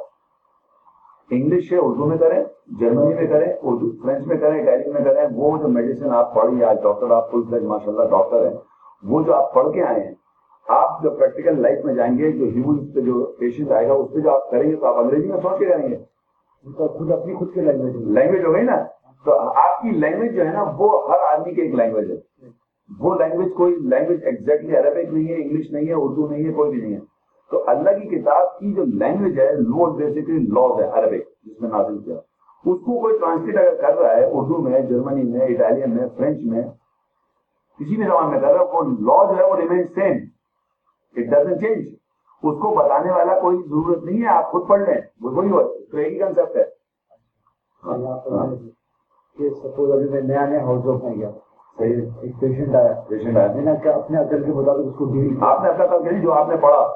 [1.32, 2.44] English ہے اردو میں کریں
[2.80, 6.64] جرمنی میں کریں، اردو فرینچ میں کریں اٹیلین میں کریں، وہ جو میڈیسن آپ پڑھی
[6.64, 8.54] آج ڈاکٹر آپ فل فلیج ماشاء اللہ ڈاکٹر ہیں،
[9.04, 10.14] وہ جو آپ پڑھ کے آئے ہیں،
[10.68, 14.14] آپ جو پریکٹیکل لائف میں جائیں گے، جو ہیومن پہ جو پیشنٹ آئے گا، اس
[14.14, 15.98] پہ جو آپ کریں گے، تو آپ انگریزی میں سوچ کے کریں گے۔
[16.72, 18.84] خود اپنی خود کی لینگویج لینگویج ہو گئی نا؟
[19.26, 22.16] تو آپ کی لینگویج جو ہے نا، وہ ہر آدمی کی ایک لینگویج ہے۔
[23.00, 26.72] وہ لینگویج کوئی لینگویج ایگزیکٹلی عربک نہیں ہے انگلش نہیں ہے اردو نہیں ہے، کوئی
[26.72, 27.00] بھی نہیں ہے۔
[27.52, 31.70] تو اللہ کی کتاب کی جو لینگویج ہے وہ بیسکلی لاز ہے عربک جس میں
[31.70, 32.16] نازل کیا۔
[32.66, 36.38] اس کو کوئی ٹرانسلیٹ اگر کر رہا ہے اردو میں جرمنی میں اٹالین میں فرینچ
[36.44, 36.62] میں،
[37.80, 40.18] کسی بھی زبان میں کر رہا ہے، وہ لا جو ہے وہ remain same
[41.16, 41.88] it doesn't change
[42.44, 45.50] اس کو بتانے والا کوئی ضرورت نہیں ہے آپ خود پڑھ لیں۔ وہ وہی
[45.92, 46.84] تو ایک ہی کنسپٹ ہے
[49.50, 51.30] سپوز ابھی میں نیا نیا ہاؤس آف میں گیا
[51.80, 55.64] ایک پیشنٹ آیا۔ پیشنٹ آیا۔ میں نے اپنے عقل کے مطابق اس کو ڈیل آپ
[55.64, 56.92] نے اپنا کل جو آپ نے پڑھا۔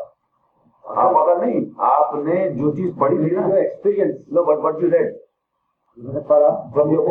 [0.84, 4.90] آپ اگر نہیں آپ نے جو چیز پڑھی تھی نا۔ Experience love but but you
[4.92, 5.16] read
[5.98, 7.08] میں نے پڑھا فرام یور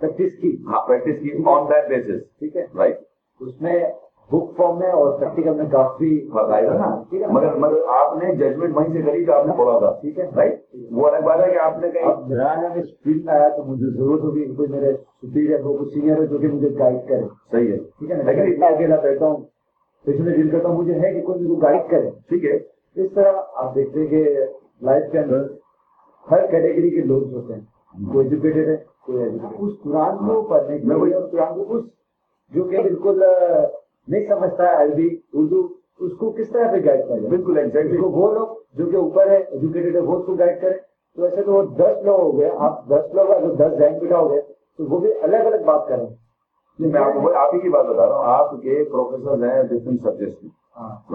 [0.00, 2.98] پریکٹس کی۔ ہاں پریکٹس کی آن دیٹ بیسس ٹھیک ہے۔ رائٹ
[3.40, 3.84] اس میں
[4.32, 8.92] بک فارم میں اور پریکٹیکل میں کافی بتایا نا۔ مگر مگر آپ نے ججمنٹ وہیں
[8.92, 10.60] سے کری جو آپ نے پڑھا تھا۔ ٹھیک ہے۔ رائٹ
[10.90, 13.90] وہ الگ بات ہے کہ آپ نے کہیں میرا میں اسپیڈ میں آیا تو مجھے
[13.98, 17.72] ضرورت ہوگی کوئی میرے سپیریئر ہو کوئی سینئر ہو جو کہ مجھے گائڈ کرے۔ صحیح
[17.72, 19.36] ہے۔ ٹھیک ہے نا۔ لیکن اتنا اکیلا بیٹھا ہوں۔
[20.04, 22.58] پیشنٹ ڈیل کرتا ہوں مجھے ہے کہ کوئی مجھے گائڈ کرے۔ ٹھیک ہے۔
[22.96, 24.24] اس طرح آپ دیکھتے ہیں کہ
[24.82, 25.42] لائف کے اندر
[26.30, 27.60] ہر کیٹیگری کے لوگ ہوتے ہیں۔
[28.12, 31.84] کوئی ایجوکیٹڈ ہے کوئی ایجوکیٹڈ اس قرآن کو پڑھنے کے لیے اور قرآن کو اس
[32.54, 33.22] جو کہ بالکل
[34.08, 35.68] نہیں سمجھتا عربی اردو
[36.00, 39.36] اس کو کس طرح پہ گائڈ کرے؟ بالکل ایگزیکٹلی وہ لوگ جو کہ اوپر ہے
[39.36, 40.74] ایجوکیٹڈ ہے وہ اس کو گائڈ کرے۔
[41.16, 44.18] تو ایسے تو وہ دس لوگ ہو گئے آپ دس لوگ اگر دس ذہن بٹھا
[44.18, 44.40] ہو گئے
[44.78, 46.06] تو وہ بھی الگ الگ بات کریں۔
[46.78, 50.02] میں آپ کو آپ ہی کی بات بتا رہا ہوں۔ آپ کے پروفیسر ہیں ڈفرنٹ
[50.02, 50.50] سبجیکٹس میں۔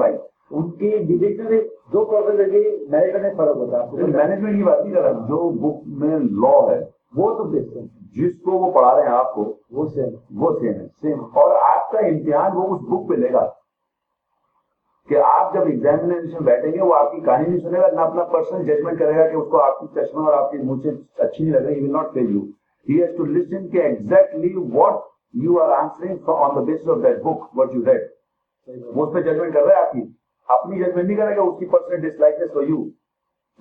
[0.01, 0.21] رائٹ
[0.51, 1.61] ان کی ڈیجیٹ میں
[1.93, 5.49] دو پروفیسر کی میرٹ میں فرق ہوتا ہے۔ مینجمنٹ کی بات نہیں کر رہا جو
[5.49, 6.79] بک میں لا ہے
[7.15, 10.73] وہ تو ہیں جس کو وہ پڑھا رہے ہیں آپ کو وہ سیم وہ سیم
[10.73, 11.51] ہے۔ سیم اور
[11.89, 13.47] آپ کا امتحان وہ اس بک پہ لے گا
[15.09, 18.23] کہ آپ جب ایگزامینیشن بیٹھیں گے وہ آپ کی کہانی نہیں سنے گا نہ اپنا
[18.33, 20.89] پرسنل ججمنٹ کرے گا کہ اس کو آپ کی چشمہ اور آپ کی منہ سے
[21.17, 22.41] اچھی نہیں لگے will not feel you
[22.87, 25.01] he has to listen کہ exactly what
[25.43, 28.07] you are answering on the base of that book what you read
[28.95, 30.03] وہ اس پہ ججمنٹ کر رہا ہے آپ کی۔
[30.49, 32.83] اپنی ججمنٹ نہیں کرے گا اس کی personal dislikeness for you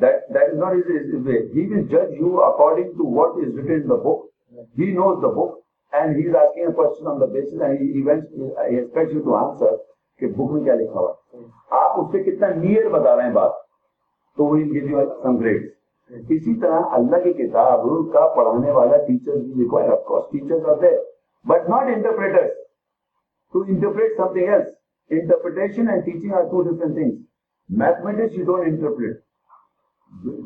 [0.01, 1.39] that that is not his, his way.
[1.53, 4.27] He will judge you according to what is written in the book.
[4.77, 5.57] He knows the book.
[5.93, 8.27] And he is asking a question on the basis and he, he, wants,
[8.69, 9.77] he expects you to answer
[10.21, 13.53] کہ بک میں کیا لکھا ہوا آپ اس سے کتنا near بتا رہے ہیں بات
[14.37, 15.69] تو وہ گیو یو سم گریڈ
[16.31, 20.81] اسی طرح اللہ کی کتاب کا پڑھانے والا ٹیچر بھی require of course teacher are
[20.81, 20.97] there
[21.45, 22.49] but not interpreter
[23.55, 24.69] to interpret something else
[25.11, 27.19] interpretation and teaching are two different things
[27.69, 29.17] mathematics you don't interpret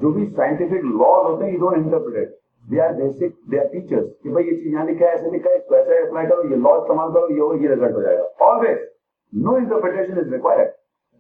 [0.03, 2.31] جو بھی سائنٹیفک لاز ہوتے ہیں you don't interpret
[2.65, 5.51] they are basic they are teachers کہ بھائی یہ چیز یہاں لکھا ہے ایسے لکھا
[5.51, 8.03] ہے اس کو ایسے اپلائی کرو یہ لا استعمال کرو یہ ہو یہ رزلٹ ہو
[8.03, 8.79] جائے گا always
[9.33, 10.71] no interpretation is required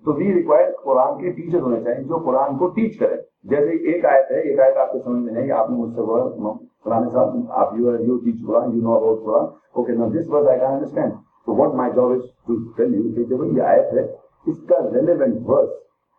[0.04, 3.16] تو وی ریکوائر قرآن کے ٹیچر ہونے چاہیے جو قرآن کو ٹیچ کرے
[3.50, 6.02] جیسے ایک آیت ہے ایک آیت آپ کے سمجھ میں نہیں آپ نے مجھ سے
[6.02, 6.52] بولا
[6.84, 10.46] قرآن صاحب آپ you you teach Quran you know about Quran okay no this was
[10.46, 11.12] I can understand
[11.46, 14.06] تو what my job is to tell you کہ جب یہ آیت ہے
[14.46, 15.70] اس کا ریلیونٹ ورس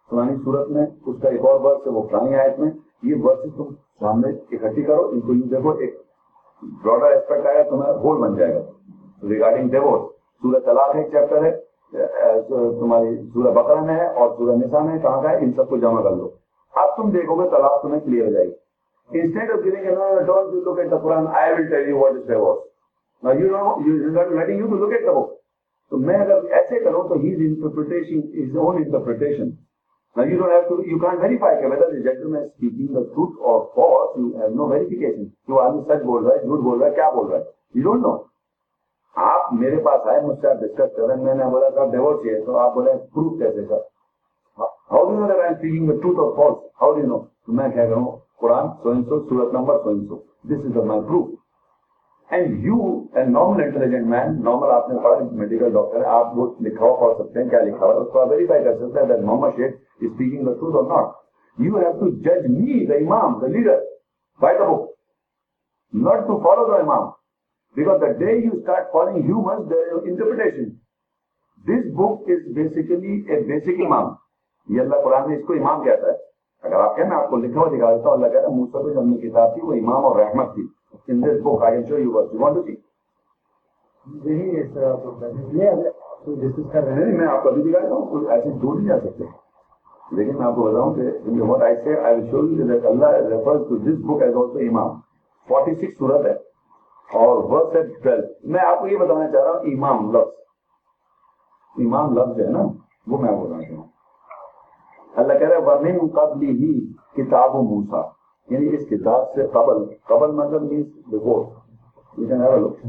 [0.09, 2.71] پرانی صورت میں اس کا ایک اور ورس ہے وہ پرانی آیت میں
[3.03, 5.99] یہ ورس تم سامنے اکٹھی کرو ان کو یوں دیکھو ایک
[6.83, 10.09] براڈر ایسپیکٹ آئے تمہیں ہول بن جائے گا ریگارڈنگ ڈیوورس
[10.41, 11.51] سورہ طلاق ایک چیپٹر ہے
[12.49, 15.77] تمہاری سورہ بکرا میں ہے اور سورہ نسا میں کہاں کا ہے ان سب کو
[15.77, 16.29] جمع کر لو
[16.73, 18.61] اب تم دیکھو گے طلاق تمہیں کلیئر ہو جائے گی
[19.09, 21.85] Instead of giving a no, no, don't you look at the Quran, I will tell
[21.85, 22.65] you what is divorce.
[23.23, 25.13] Now you know, you, he's not letting you to look at the
[25.91, 29.49] تو میں اگر ایسے کروں تو his interpretation, his own interpretation.
[30.15, 33.33] Now you don't have to, you can't verify whether the gentleman is speaking the truth
[33.41, 35.25] or false, you have no verification.
[35.47, 37.43] کہ وہ آدمی سچ بول رہا ہے جھوٹ بول رہا ہے کیا بول رہا ہے؟
[37.75, 38.17] You don't know.
[39.15, 41.91] آپ میرے پاس آئے مجھ سے آپ ڈسکس کر رہے ہیں میں نے بولا صاحب
[41.91, 43.81] ڈیوورس ہے تو آپ بولے پروف کیسے sir
[44.91, 47.19] how do know that I am speaking the truth اور فالس ہاؤ ڈو نو
[47.59, 50.17] میں کہہ رہا ہوں قرآن سو ان سو سورت number so and so
[50.49, 51.27] this is the my proof
[52.29, 52.77] and you
[53.13, 56.99] and normal intelligent man normal آپ نے پڑھا medical doctor ہے آپ وہ لکھا ہوا
[57.01, 59.73] پڑھ سکتے ہیں کیا لکھا ہوا اس کو ویریفائی کر سکتے ہیں that Muhammad Sheikh
[59.73, 61.11] is speaking the truth اور ناٹ
[61.57, 63.83] یو ہیو ٹو جج می دا امام the leader
[64.39, 64.89] by the book
[65.93, 67.11] not to follow the امام
[67.75, 70.79] Because the day you start following humans, their interpretation.
[71.65, 74.13] This book is basically a basic imam.
[74.67, 76.17] یہ اللہ قرآن نے اس کو امام کہتا ہے
[76.63, 78.81] اگر آپ کہیں میں آپ کو لکھا ہوا دکھا دیتا ہوں اللہ کہتا ہے موسیٰ
[78.81, 80.63] کو جو ہم نے کتاب تھی وہ امام اور رحمت تھی
[81.07, 82.79] in this book I can show you what you want to see
[84.05, 84.95] یہی اس طرح
[86.89, 89.23] نہیں میں آپ کو ابھی دکھاتا ہوں ایسے دور نہیں جا سکتے
[90.11, 91.03] لیکن میں آپ کو بتاؤں کہ
[91.49, 94.65] what I say I will show you that Allah refers to this book as also
[94.65, 94.89] imam.
[95.47, 96.33] 46 صورت ہے
[97.09, 102.13] اور ورس ہے ٹویلو میں آپ کو یہ بتانا چاہ رہا ہوں امام لفظ امام
[102.17, 102.63] لفظ ہے نا
[103.07, 103.87] وہ میں بولنا چاہوں
[105.13, 106.73] اللہ کہہ رہا ہے ومن قبل ہی
[107.15, 108.01] کتاب و موسا
[108.49, 111.45] یعنی اس کتاب سے قبل قبل مطلب means before
[112.17, 112.85] you can have look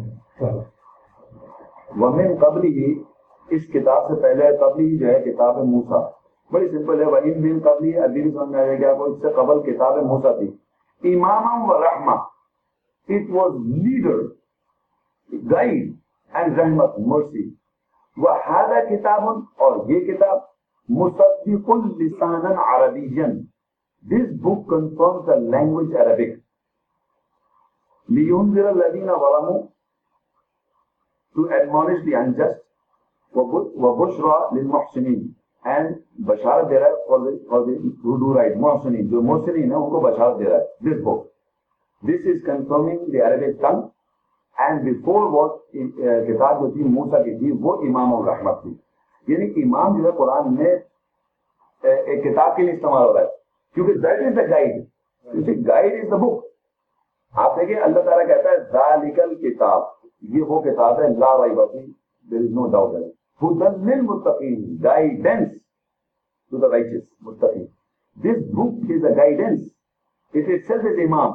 [2.01, 3.03] ومن قبل ہی
[3.51, 6.09] اس کتاب سے پہلے قبل ہی جو ہے کتاب موسا
[6.53, 8.99] بڑی سمپل ہے۔ وہی من قبل ہی ابھی بھی سمجھ میں آ جائے گا آپ
[8.99, 10.57] کو اس سے قبل کتاب موسا تھی۔
[11.15, 12.17] امام و رحمہ
[13.13, 14.21] it was leader,
[15.33, 15.87] guide
[16.35, 17.47] and rahmat, mercy.
[18.17, 19.23] وهذا كتاب
[19.57, 20.39] اور یہ کتاب
[20.89, 23.27] مصدق لسانا عربيا۔
[24.05, 26.41] This book confirms the language Arabic.
[28.09, 29.63] لينذر الذين ظلموا
[31.35, 32.61] to admonish the unjust.
[33.35, 35.95] وبشرى للمحسنين and
[36.27, 38.57] بشارت دے رہا ہے for the, for the who do right.
[38.57, 39.09] محسنین.
[39.11, 40.89] جو محسنین ہیں ان کو بشارت دے رہا ہے.
[40.89, 41.23] This book.
[42.03, 43.91] This is confirming the Arabic tongue.
[44.59, 48.75] And before what uh, کتاب جو تھی موسیٰ کی تھی وہ امام الرحمت تھی.
[49.33, 53.43] یعنی امام جو ہے قرآن میں uh, ایک کتاب کے لیے استعمال ہو رہا ہے.
[53.75, 54.75] کیونکہ that is the guide
[55.69, 56.43] guide is the book
[57.35, 59.83] آپ دیکھیں، اللہ تعالیٰ کہتا ہے ذالکل کتاب
[60.35, 61.81] یہ وہ کتاب ہے، لا رائی باتی
[62.29, 62.91] دیر از نو ڈاؤٹ
[63.43, 65.49] ہدن للمتقین گائیڈنس
[66.53, 67.67] ٹو دا رائچس متقین.
[68.17, 69.61] This book is a guidance
[70.35, 71.33] it is self is امام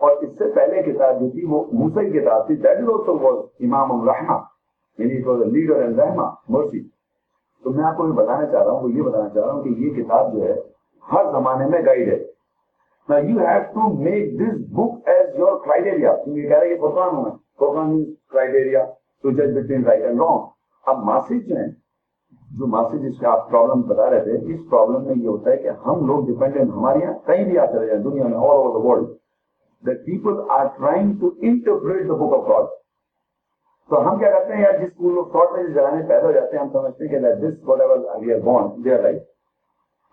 [0.00, 2.54] اور اس سے پہلے کتاب جو تھی، وہ کی کتاب تھی.
[2.56, 4.38] دیٹ از آلسو واز امام الرحمہ
[4.98, 6.82] یعنی it was a leader and رحمہ مرسی
[7.64, 9.68] تو میں آپ کو یہ بتانا چاہ رہا ہوں یہ بتانا چاہ رہا ہوں کہ
[9.82, 10.54] یہ کتاب جو ہے
[11.06, 12.20] ہر زمانے میں گائیڈ ہے
[13.08, 16.10] Now you have to make this book as your criteria.
[16.24, 18.82] کیونکہ کہہ رہے ہیں یہ قرآن ہوں قرآن means criteria
[19.24, 20.38] to judge between right and wrong.
[20.86, 21.70] اب ماسج جو ہیں
[22.50, 25.56] جو ماسج اس کا آپ پرابلم بتا رہے تھے، اس پرابلم میں یہ ہوتا ہے
[25.56, 28.70] کہ ہم لوگ ڈیپینڈنٹ ہمارے یہاں کہیں بھی آپ چلے جائیں، دنیا میں all over
[28.74, 29.10] the world
[29.82, 32.66] that people are trying to interpret the book of God.
[33.90, 36.26] تو ہم کیا کرتے ہیں یار، جس اسکول آف تھاٹ میں جس جگہ میں پیدا
[36.26, 39.22] ہو جاتے ہیں، ہم سمجھتے ہیں کہ this whatever we are born they are right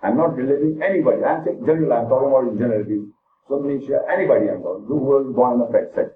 [0.01, 1.23] I'm not relating anybody.
[1.23, 2.99] I'm general, I'm talking about in generality.
[3.47, 6.15] So anybody I'm talking, who was born in a pet set.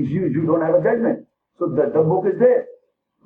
[0.00, 1.26] is you, you don't have a judgment.
[1.58, 2.64] So the, the book is there.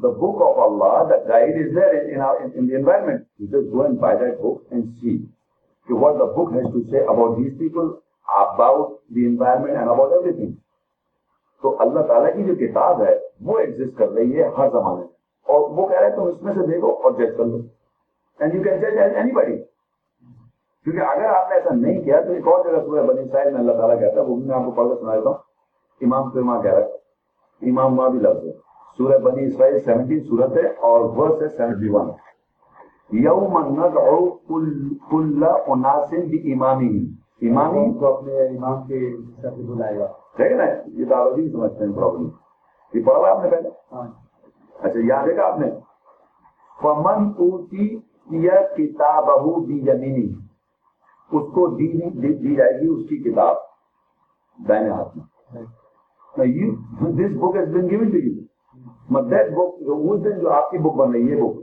[0.00, 3.26] The book of Allah, That guide is there in, in, our, in, the environment.
[3.38, 5.28] You just go and buy that book and see
[5.88, 8.02] so what the book has to say about these people,
[8.38, 10.56] about the environment and about everything.
[11.60, 15.08] So Allah Ta'ala ki jo kitab hai, وہ exist کر رہی ہے ہر زمانے میں۔
[15.46, 17.58] اور وہ کہہ رہے ہیں تم اس میں سے دیکھو اور جج کر لو۔
[18.38, 19.58] اینڈ یو کین جج اینی بڑی
[20.84, 23.60] کیونکہ اگر آپ نے ایسا نہیں کیا، تو ایک اور جگہ سورہ بنی اسرائیل میں
[23.60, 25.38] اللہ تعالیٰ کہتا ہے، وہ بھی میں آپ کو پڑھ کر سنا دیتا ہوں۔
[26.00, 28.52] امام پھر ماں کہہ رہا ہے۔ امام ماں بھی لفظ ہے۔
[28.98, 32.10] سورہ بنی اسرائیل سیونٹی صورت ہے اور ورس ہے سیونٹی ون
[33.10, 37.06] یوم ندعو کل اناس امامی
[37.42, 41.84] امامی کو اپنے امام کے ساتھ بلائے گا ٹھیک ہے نا یہ تو آپ سمجھتے
[41.84, 42.28] ہیں پرابلم
[42.94, 44.06] یہ پڑھا آپ نے پہلے؟ ہاں
[44.78, 45.66] اچھا یاد ہے آپ نے؟
[46.82, 50.26] فمن اوتی کیا کتابہ دی زمینی
[51.32, 53.56] اس کو دی, دی, دی جائے گی اس کی کتاب
[54.68, 55.24] دائنے ہاتھ میں۔
[57.02, 58.42] This book has been given to you.
[59.14, 61.56] اس دن جو آپ کی بک بن رہی ہے بک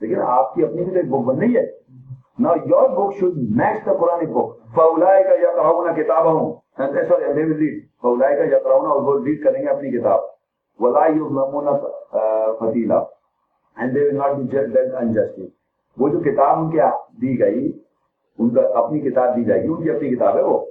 [0.00, 1.66] لیکن آپ کی اپنی بھی ایک بک بن رہی ہے۔
[2.38, 6.52] نا your book should match the Quran book فولائے کا یا کتاب ہوں
[8.02, 10.20] فولائے کا یا وہ ریڈ کریں گے اپنی کتاب۔
[10.80, 11.66] ولا یظلمون
[12.60, 12.98] فتیلا
[13.76, 15.48] and they will not be judged unjustly
[15.98, 16.80] وہ جو کتاب ان کے
[17.22, 17.72] دی گئی،
[18.38, 20.64] ان کا اپنی کتاب دی جائے گی، ان کی اپنی کتاب ہے وہ۔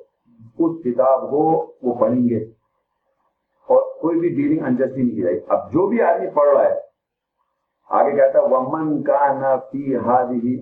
[0.60, 2.38] اس کتاب کو وہ پڑھیں گے۔
[3.68, 6.80] اور کوئی بھی ڈیلنگ انجسٹی نہیں کی جائے۔ اب جو بھی آدمی پڑھ رہا ہے،
[7.90, 10.60] آگے کہتا ہے، ومن کا نہ فی ہادی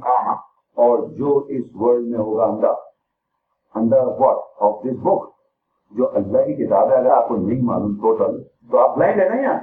[0.77, 2.73] اور جو اس ورلڈ میں ہوگا اندر
[3.75, 5.29] اندر واٹ آف دس بک
[5.91, 9.29] جو اللہ کی کتاب ہے، اگر آپ کو نہیں معلوم ٹوٹل تو آپ بلائنڈ ہے
[9.29, 9.59] نا یہاں؟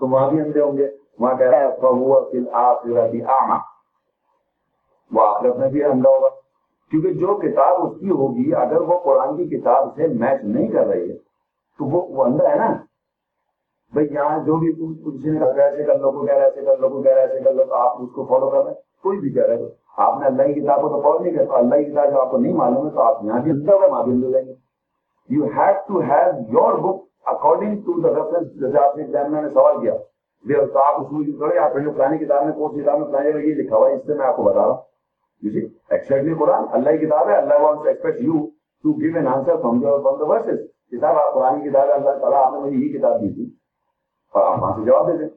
[0.00, 3.56] تو وہاں بھی اندھے ہوں گے۔ وہاں کہہ رہا ہے فہو فی الآخرت آما
[5.12, 6.28] وہ آخرت میں بھی اندھا ہوگا۔
[6.90, 10.86] کیونکہ جو کتاب اس کی ہوگی، اگر وہ قرآن کی کتاب سے میچ نہیں کر
[10.86, 11.16] رہی ہے،
[11.78, 12.74] تو وہ وہ اندر ہے نا؟
[13.92, 16.76] بھائی یہاں جو بھی کسی نے کہا ایسے کر لو کو کہہ رہا ایسے کر
[16.76, 19.02] لو کو کہہ رہا ایسے کر لو، تو آپ اس کو فالو کر رہے ہیں۔
[19.02, 19.56] کوئی بھی کہہ رہے
[19.96, 22.30] آپ نے اللہ کی کتاب کو تو فالو نہیں کرتا اللہ کی کتاب جو آپ
[22.30, 24.54] کو نہیں معلوم ہے، تو آپ یہاں بھی اندر وہاں بھی اندر جائیں گے۔
[25.28, 29.48] You have to have your book according to the reference جیسے آپ نے ایگزامنر نے
[29.48, 29.94] سوال کیا
[30.72, 33.28] تو آپ اس میں تھوڑے آپ نے پرانی کتاب میں کون سی کتاب میں پرانی
[33.28, 34.78] یہ لکھا ہوا ہے اس سے میں آپ کو بتا رہا ہوں۔
[35.94, 38.36] Exactly قرآن اللہ کی کتاب ہے اللہ wants to expect you
[38.84, 40.56] to give an answer from your from the verses.
[40.92, 43.50] کتاب آپ قرآن کتاب ہے اللہ تعالیٰ آپ نے مجھے یہ کتاب دی تھی۔
[44.34, 45.28] اور آپ وہاں سے جواب دے دیں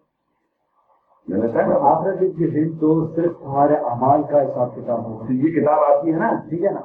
[1.82, 6.14] آخرت کے دن تو صرف ہمارے امال کا حساب کتاب ہوگا۔ یہ کتاب آپ کی
[6.14, 6.80] ہے نا؟ ٹھیک ہے نا؟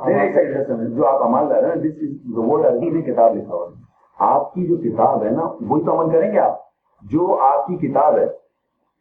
[0.96, 3.87] جو آپ امال لے رہے ہیں دس از ورڈ عربی میں کتاب لکھا ہوا ہے۔
[4.18, 6.56] آپ کی جو کتاب ہے نا وہی تو عمل کریں گے آپ،
[7.02, 8.26] جو آپ کی کتاب ہے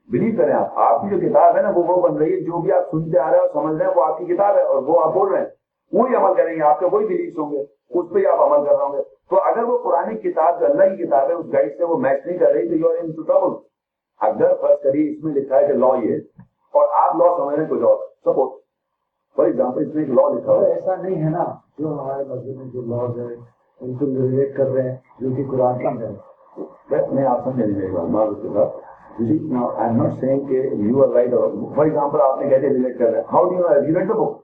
[0.10, 2.62] بلیو کریں آپ آپ کی جو کتاب ہے نا، وہ وہ بن رہی ہے، جو
[2.62, 4.62] بھی آپ سنتے آ رہے ہیں اور سمجھ رہے ہیں، وہ آپ کی کتاب ہے
[4.64, 5.48] اور وہ آپ بول رہے ہیں،
[5.92, 8.76] وہی عمل کریں گے، آپ کے وہی بلیفس ہوں گے، اس پہ آپ عمل کر
[8.76, 11.78] رہے ہوں گے۔ تو اگر وہ پرانی کتاب جو اللہ کی کتاب ہے، اس گائڈ
[11.78, 13.56] سے وہ میچ نہیں کر رہی، تو یو ان ٹربل
[14.22, 16.16] اگر فرض کریے اس میں لکھا ہے کہ لا یہ
[16.74, 18.50] اور آپ لا سمجھ رہے ہیں، کچھ اور۔ سپوز
[19.36, 21.44] فار ایگزامپل اس میں ایک لا لکھا ہوا ایسا نہیں ہے نا،
[21.78, 23.36] جو ہمارے مسجد میں جو لاز ہے
[23.82, 27.80] ان کو ریلیٹ کر رہے ہیں جو کہ قرآن کا ہے۔ میں آپ سمجھ نہیں
[27.80, 28.76] میری بات معلوم کے ساتھ
[29.20, 31.32] آئی ایم ناٹ سیئنگ کہ you are right
[31.76, 34.36] for example آپ نے کہتے ریلیٹ کر رہے ہیں۔ How do you relate the book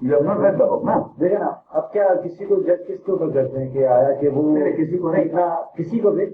[0.00, 3.04] you have not read the book نا دیکھیں نا اب کیا کسی کو جج کس
[3.06, 4.42] کے اوپر کرتے ہیں کہ آیا کہ وہ
[4.78, 6.26] کسی کو نہیں۔ اتنا کسی کو بھی؟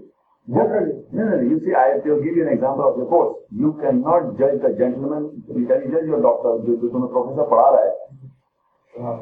[0.49, 3.33] You see, I will give you an example of the course.
[3.63, 5.25] You cannot judge the gentleman,
[5.57, 7.91] you can judge your doctor, جو جو تمہیں پروفیسر پڑھا رہا ہے۔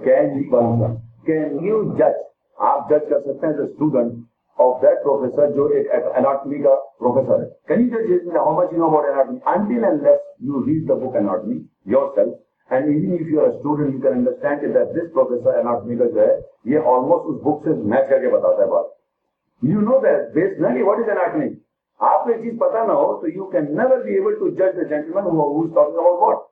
[0.04, 0.62] can you
[1.30, 2.22] can you judge
[2.58, 4.12] آپ جج کر سکتے ہیں جو اسٹوڈنٹ
[4.58, 8.78] آف دیٹ پروفیسر جو ایک اناٹمی کا پروفیسر ہے۔ کہیں جج جیسے how much you
[8.78, 11.58] know about anatomy until and less you read the book anatomy
[12.14, 12.34] yourself
[12.70, 16.88] and even if you student you can understand this professor anatomy کا جو ہے یہ
[16.94, 18.86] آلموسٹ اس بک سے میچ کر کے بتاتا ہے بات
[19.62, 21.48] یو نو دیٹ بیس نہ کہ واٹ از اناٹمی
[22.00, 24.76] آپ کو یہ چیز پتا نہ ہو تو you can never be able to جج
[24.76, 24.82] the
[25.14, 26.44] gentleman who's talking about what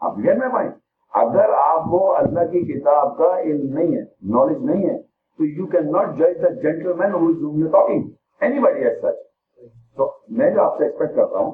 [0.00, 0.68] آپ لیئر میں بھائی
[1.14, 4.96] اگر آپ کو اللہ کی کتاب کا علم نہیں ہے نالج نہیں ہے،
[5.38, 6.48] تو یو کین ناٹ جج the
[6.98, 7.10] gentleman
[7.54, 8.08] you talking
[8.60, 9.18] anybody as such
[9.96, 11.50] تو میں جو آپ سے ایکسپیکٹ کرتا ہوں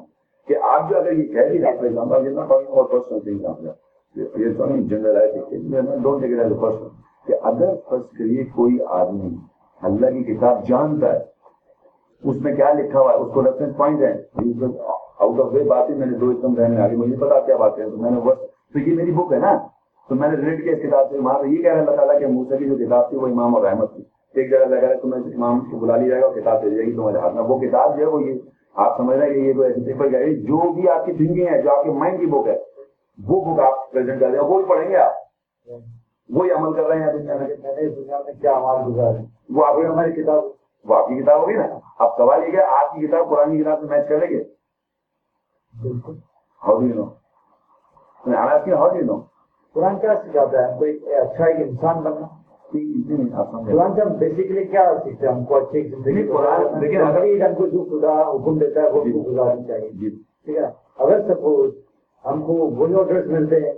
[0.47, 3.39] کہ آپ جو اگر یہ کہہ دی فار ایگزامپل یہ ناٹ ٹاکنگ اور پرسنل تھنگ
[4.15, 5.17] یہ talking general
[6.03, 6.87] don't take it as a personal
[7.27, 9.35] کہ اگر فرض کریے کوئی آدمی
[9.81, 11.19] اللہ کی کتاب جانتا ہے،
[12.23, 14.13] اس میں کیا لکھا ہوا ہے، اس کو ریفرنس پوائنٹ ہے۔
[15.17, 17.85] آؤٹ آف وے باتیں میں نے دو ایک دم رہنے آگے مجھے پتا کیا باتیں
[17.85, 18.37] تو میں نے بس
[18.73, 19.57] تو یہ میری بک ہے نا؟
[20.09, 22.27] تو میں نے ریلیٹ کیا اس کتاب سے وہاں یہ کہہ رہا اللہ تعالیٰ کہ
[22.27, 24.03] موسیٰ کی جو کتاب تھی وہ امام اور رحمت تھی۔
[24.33, 26.91] ایک جگہ لگا رہا تمہیں امام کو بلا لیا جائے گا کتاب دے جائے گی
[26.91, 28.33] تمہارے ہاتھ میں۔ وہ کتاب جو ہے وہ یہ
[28.73, 31.47] آپ سمجھ رہے ہیں کہ یہ تو ایسے پیپر جائے جو بھی آپ کی تھنکنگ
[31.47, 32.57] ہے جو آپ کے مائنڈ کی بک ہے
[33.27, 35.11] وہ بک آپ پریزنٹ کر دیں۔ وہ بھی پڑھیں گے آپ۔
[36.29, 39.17] وہی عمل کر رہے ہیں۔ دنیا میں میں نے اس دنیا میں کیا عمال گزارے
[39.49, 40.43] وہ آپ ہماری کتاب
[40.85, 43.63] وہ آپ کی کتاب ہوگی نا۔ اب سوال یہ کہ آپ کی کتاب قرآن کی
[43.63, 44.43] کتاب سے میچ کر لیں گے؟
[45.83, 46.13] بالکل۔
[46.67, 47.03] How do you know?
[48.35, 49.17] How do you know
[49.73, 52.25] Quran کیا سکھاتا ہے؟ اچھا ایک انسان بننا؟
[53.71, 56.23] قرآن سے ہم بیسیکلی کیا سیکھتے ہیں؟ ہم کو اچھی زندگی
[56.79, 60.09] لیکن اگر- ہم کو جو خدا حکم دیتا ہے وہ ہم کو گزارنی چاہیے جی۔
[60.45, 60.65] ٹھیک ہے؟
[60.97, 61.71] اگر سپوز
[62.25, 62.93] ہم کو وہی
[63.25, 63.71] ملتے ہیں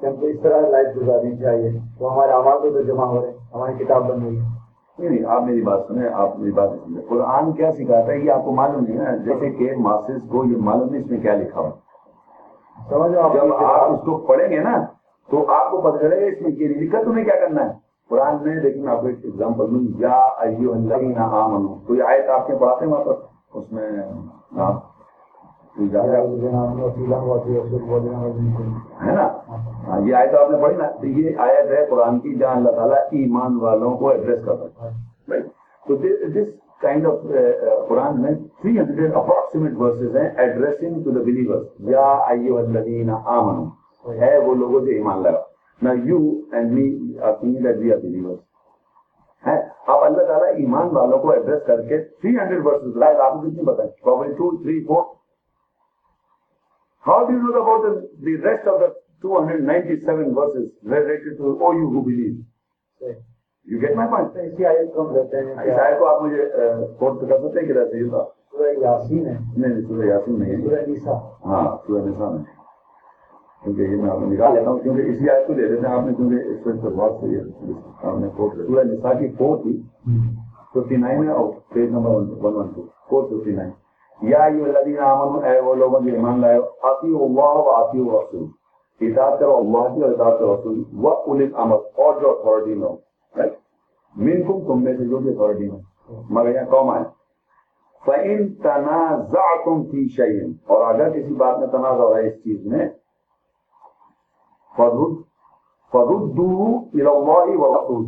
[0.00, 3.30] کہ ہم کو اس طرح لائف گزارنی چاہیے تو ہمارے آواز تو جمع ہو رہے
[3.30, 4.42] ہیں ہماری کتاب بن رہی ہے۔
[4.98, 8.30] نہیں نہیں آپ میری بات سنیں آپ میری بات سنیں۔ قرآن کیا سکھاتا ہے؟ یہ
[8.30, 11.34] آپ کو معلوم نہیں ہے۔ جیسے کہ ماسز کو یہ معلوم نہیں اس میں کیا
[11.34, 11.70] لکھا ہوا
[12.90, 14.84] سمجھو جب آپ اس کو پڑھیں گے نا
[15.30, 17.70] تو آپ کو پتہ چلے گا اس میں یہ نہیں لکھا تمہیں کیا کرنا ہے؟
[18.08, 22.46] قرآن میں لیکن آپ ایک ایگزامپل دوں۔ یا ایو الذین آمنو تو یہ آیت آپ
[22.46, 23.12] کے پڑھاتے ہیں وہاں پر؟
[23.54, 23.90] اس میں
[24.56, 24.74] آپ
[25.78, 26.02] رہا
[29.06, 29.28] ہے نا؟
[29.86, 32.70] ہاں یہ آیت آپ نے پڑھی نا تو یہ آیت ہے قرآن کی جہاں اللہ
[32.70, 34.90] تعالیٰ ایمان والوں کو ایڈریس کرتا ہے۔
[35.32, 35.46] Right?
[35.86, 37.20] تو دس کائنڈ آف
[37.88, 38.32] قرآن میں
[38.64, 44.84] 300 اپروکسیمیٹ ورسز ہیں ایڈریسنگ ٹو دا بلیورز یا ایو الذین آمنو ہے وہ لوگوں
[44.86, 45.42] سے ایمان لگا
[45.80, 46.20] نہ you
[46.52, 46.86] and me
[47.18, 48.38] are thinking that we are believers
[49.44, 49.58] ہے
[49.92, 53.64] اب اللہ تعالیٰ ایمان والوں کو ایڈریس کر کے 300 ورسز لائے آپ کو کتنی
[53.64, 55.02] بتائیں probably 2 3 4
[57.04, 61.72] How do you know about the, the rest of the 297 verses related to O
[61.72, 63.24] you who believe?
[63.66, 64.34] You get my point?
[64.36, 66.48] اسی آیت کو ہم لیتے ہیں اس آیت کو آپ مجھے
[66.98, 70.38] کوٹ کر سکتے ہیں کدھر سے یہ تھا سورہ یاسین ہے نہیں نہیں سورہ یاسین
[70.38, 71.12] نہیں ہے سورہ نیسا
[71.44, 72.42] ہاں سورہ نساء میں
[73.62, 75.94] کیونکہ یہ میں آپ کو نکال لیتا ہوں کیونکہ اسی آیت کو لے لیتے ہیں
[75.94, 77.72] آپ نے کیونکہ اس وقت بہت سے یہ
[78.02, 79.72] آپ نے کوٹ سورہ نساء کی فور تھی
[80.74, 83.70] ففٹی نائن ہے اور page number one one two four fifty nine
[84.20, 88.46] یا ایو الذین آمنوا اے وہ لوگوں جو ایمان لائے اطیعوا اللہ و اطیعوا الرسول
[89.00, 92.92] اطاعت کرو اللہ کی اور اطاعت کرو رسول و اولی الامر اور جو اتھارٹی میں
[93.34, 93.52] ہو رائٹ
[94.16, 95.80] منکم تم میں سے جو بھی اتھارٹی میں
[96.30, 97.04] مگر یہاں قوم آئے
[98.02, 102.66] فَإِن تَنَازَعْتُمْ فِي شَيْءٍ اور اگر کسی بات میں تنازع ہو رہا ہے اس چیز
[102.66, 102.88] میں
[104.74, 105.16] فَرُدْ
[105.92, 108.06] فَرُدُّوهُ إِلَى اللَّهِ وَرَسُولِ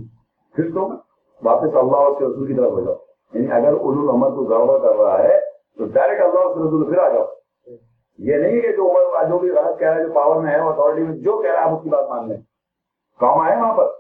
[0.55, 0.95] پھر تم
[1.43, 2.95] واپس اللہ اور اس کے رسول کی طرف ہو جاؤ
[3.33, 5.39] یعنی اگر اولو الامر کو گڑبڑ کر رہا ہے
[5.77, 7.25] تو ڈائریکٹ اللہ اور اس کے رسول پھر آ جاؤ
[8.19, 10.61] یہ نہیں کہ جو عمر جو بھی غلط کہہ رہا ہے جو پاور میں ہے
[10.67, 12.37] اتھارٹی میں جو کہہ رہا ہے آپ اس کی بات مان لیں
[13.21, 13.96] کام آئے وہاں پر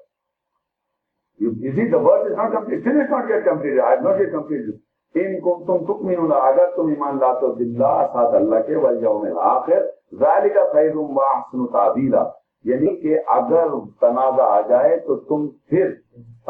[1.40, 2.80] You, see, the verse is not complete.
[2.80, 3.80] Still it's not yet completed.
[3.80, 4.80] I have not yet completed.
[5.14, 9.84] ان کنتم تؤمنون اگر تم ایمان لاتے ہو باللہ ساتھ اللہ کے والیوم الاخر
[10.20, 12.24] ذالک خیر و احسن تعبیرا
[12.64, 15.92] یعنی کہ اگر تنازع آ جائے تو تم پھر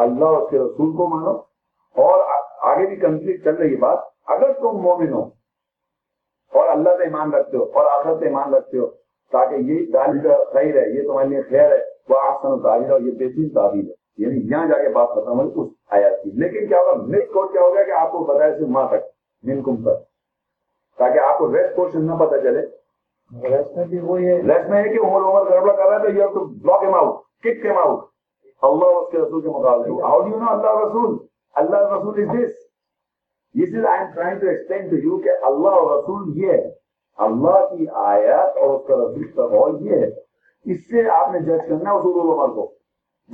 [0.04, 1.34] اللہ اور اس کے رسول کو مانو
[1.96, 2.24] اور
[2.70, 5.22] آگے بھی کمپلیٹ چل رہی بات اگر تم مومن ہو
[6.52, 8.86] اور اللہ پہ ایمان رکھتے ہو اور آخرت پہ ایمان رکھتے ہو
[9.32, 13.12] تاکہ یہ ذالک خیر ہے یہ تمہارے لیے خیر ہے وہ احسن تعبیرا اور یہ
[13.14, 16.78] بہترین تعبیر ہے یعنی یہاں جا کے بات ختم ہوئی اس آیات کی۔ لیکن کیا
[16.78, 19.04] ہوگا؟ مس کوڈ کیا ہوگا کہ آپ کو بتایا صرف ماں تک
[19.42, 19.94] منکم پر۔
[20.98, 22.60] تاکہ آپ کو ریسٹ پورشن نہ پتہ چلے۔
[23.60, 26.02] اس میں بھی وہی ہے۔ ریسٹ میں ہے کہ عمر عمر گڑبڑ کر رہا ہے
[26.02, 28.04] تو یہ تو block them out kick M out
[28.62, 31.18] اللہ اور اس کے رسول کے مقابلے ہاؤ ڈو یو نو اللہ رسول؟
[31.54, 32.66] اللہ رسول is this
[33.58, 36.70] this is I am trying to explain to you کہ اللہ اور رسول یہ ہے۔
[37.16, 40.06] اللہ کی آیات اور اس کا رسول کا قول یہ ہے۔
[40.64, 42.75] اس سے آپ نے جج کرنا ہے اصول العمر کو۔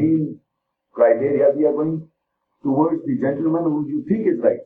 [0.00, 0.24] main
[0.96, 2.00] criteria we are going
[2.64, 4.60] towards the gentleman who you think is right.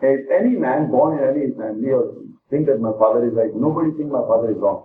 [0.00, 2.14] If any man born in any family or
[2.50, 4.84] think that my father is right, nobody think my father is wrong.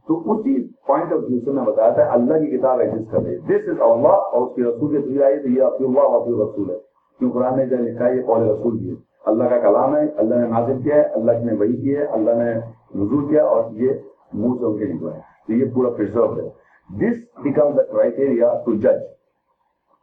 [0.09, 3.33] تو اسی point of view سے میں بتایا تھا، اللہ کی کتاب exit کر رہی
[3.33, 5.85] ہے۔ دس از اللہ اور اس کے رسول کے تھری آئی تو یہ آپ کی
[5.85, 6.79] اللہ اور رسول ہے۔
[7.19, 8.95] کیوں قرآن نے جب لکھا ہے، یہ قول رسول کی ہے۔
[9.27, 12.31] اللہ کا کلام ہے، اللہ نے نازل کیا ہے، اللہ نے وہی کی ہے، اللہ
[12.31, 12.55] نے
[12.95, 13.91] نزول کیا اور یہ
[14.33, 16.49] منہ سے ان کے نکلا ہے۔ تو یہ پورا پرزرو ہے۔
[16.97, 19.01] This become the criteria to جج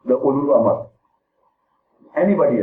[0.09, 0.73] دا اولو امر
[2.13, 2.61] اینی بڈی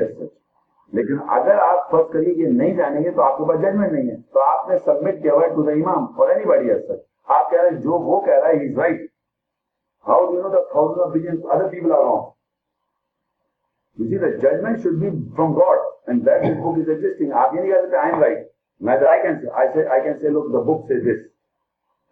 [0.92, 4.10] لیکن اگر آپ فرض کریے یہ نہیں جانیں گے تو آپ کے پاس ججمنٹ نہیں
[4.10, 4.16] ہے.
[4.32, 6.76] تو آپ نے سبمٹ کیا ہوا ٹو دا امام اور اینی بڑی ہے
[7.28, 9.06] آپ کہہ رہے ہیں جو وہ کہہ رہا ہے he
[10.06, 12.22] how do know the thousand of billions other people are wrong
[14.38, 17.82] judgment should be from God and that is book is existing آپ یہ نہیں کہہ
[17.82, 17.96] سکتے
[19.88, 21.20] I can see look the book سے this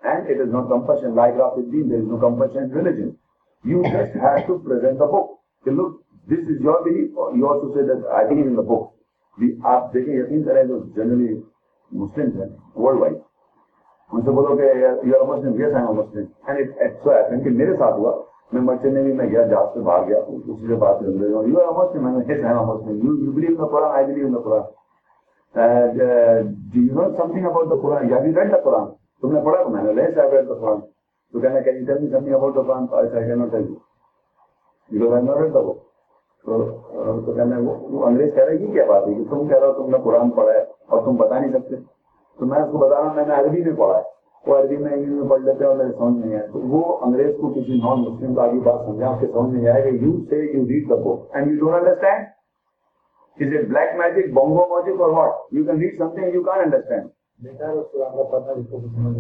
[0.03, 3.11] and it is no compulsion like of then there is no compulsion religion
[3.65, 7.73] you just have to present the book look this is your belief اور you also
[7.75, 8.89] say that I believe in the book
[9.39, 11.29] بھی آپ دیکھیں یقین کریں جو generally
[11.93, 13.17] مسلم ہیں world wide
[14.11, 17.43] ان سے بولو کہ you are Muslim yes I am Muslim and it so happen
[17.45, 18.13] کہ میرے ساتھ ہوا
[18.53, 21.49] میں مرچنٹ میں بھی میں گیا جہاز سے باہر گیا اسی سے بات کر رہے
[21.49, 24.07] یو آر مسلم میں yes I am Muslim you you believe in the Quran I
[24.07, 24.71] believe in the Quran
[25.55, 26.43] And uh,
[26.73, 28.09] do you know something about the Quran?
[28.09, 30.81] Have you read the تم نے پڑھا میں نے لیس I read the قرآن
[31.35, 33.67] تو کہنا کہ you tell me something about the Quran I can not tell
[34.91, 35.92] you because I not read the book
[36.47, 36.65] تو
[37.27, 39.73] تو کہنا وہ انگریز کہہ رہا ہے یہ کیا بات ہے؟ تم کہہ رہا ہو
[39.73, 41.77] تم نے قرآن پڑھا ہے اور تم بتا نہیں سکتے۔
[42.39, 44.03] تو میں اس کو بتا رہا ہوں میں نے عربی میں پڑھا ہے۔
[44.47, 46.99] وہ عربی میں انگلش میں پڑھ لیتے ہیں اور میرے سمجھ نہیں آئے۔ تو وہ
[47.01, 49.89] انگریز کو کسی نان مسلم کا آگے بات سمجھا آپ کے سمجھ نہیں آئے گا
[49.89, 52.25] you say you read the book and you don't understand
[53.41, 57.11] is it black magic bongo magic اور what you can read something you can understand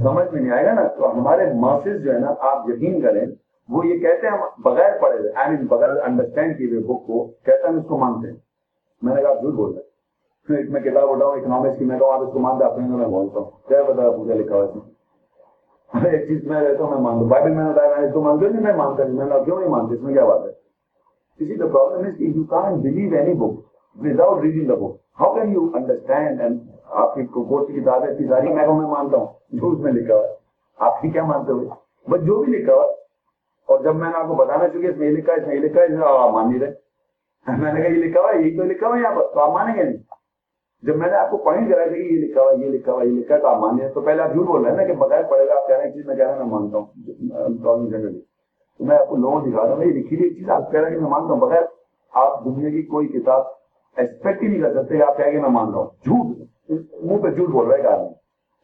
[0.02, 3.26] سمجھ میں نہیں آئے۔ گا نا؟ تو ہمارے ماسز جو ہے نا آپ یقین کریں
[3.68, 7.24] وہ یہ کہتے ہیں بغیر پڑھے ہوئے آئی مین بغیر انڈرسٹینڈ کیے ہوئے بک کو
[7.24, 8.36] کہتے ہیں اس کو مانتے ہیں۔
[9.02, 9.82] میں نے کہا جھوٹ بول رہے
[10.46, 13.08] پھر ایک میں کتاب اٹھاؤں اکنامکس کی، میں کہوں آپ اس کو مانتے آپ میں
[13.08, 14.76] بولتا ہوں کیا بتا پوجا لکھا ہوا اس
[15.94, 18.14] میں ایک چیز میں رہتا ہوں، میں مانتا ہوں۔ بائبل میں نے بتایا، میں اس
[18.14, 20.24] کو مانتے ہوں نہیں، میں مانتا نہیں۔ میں نے کیوں نہیں مانتے؟ اس میں کیا
[20.24, 20.62] بات ہے؟
[21.56, 22.44] دا پرابلم از کہ you
[22.82, 27.80] believe any book reading the book how can you understand and آپ کی کوٹ کی
[27.86, 30.34] اتنی ساری میں کہوں، میں مانتا ہوں۔ جو اس میں لکھا ہوا ہے۔
[30.78, 31.68] آپ کی کیا مانتے ہوئے؟
[32.10, 33.01] بس جو بھی لکھا ہوا ہے
[33.68, 35.56] اور جب میں نے آپ کو بتانا شروع اس میں یہ لکھا ہے، اس میں
[35.56, 36.80] یہ لکھا ہے آپ مان نہیں رہے
[37.46, 39.50] میں نے کہا، یہ لکھا ہوا ہے، یہی تو لکھا ہوا یہاں پر، تو آپ
[39.50, 39.96] مانیں گے نہیں؟
[40.82, 43.02] جب میں نے آپ کو پوائنٹ کرایا تھا کہ یہ لکھا ہوا یہ لکھا ہوا
[43.02, 44.84] یہ لکھا ہے، تو آپ مان لیں تو پہلے آپ جھوٹ بول رہے ہیں نا
[44.84, 46.78] کہ بغیر پڑے گا آپ کہہ رہے ہیں چیز میں کہہ رہا ہوں، میں مانتا
[46.78, 46.86] ہوں۔
[47.64, 48.20] گورنمنٹ جنرلی
[48.78, 50.88] تو میں آپ کو لوگوں دکھا رہا ہوں، یہ لکھی ہوئی چیز آپ کہہ رہے
[50.88, 51.62] ہیں کہ میں مانتا ہوں۔ بغیر
[52.12, 53.44] آپ دنیا کی کوئی کتاب
[53.96, 56.26] ایکسپیکٹ ہی نہیں کر سکتے آپ کہہ کے میں مان رہا ہوں۔ جھوٹ،
[57.04, 58.12] منہ پہ جھوٹ بول رہا ہے کہ آدمی۔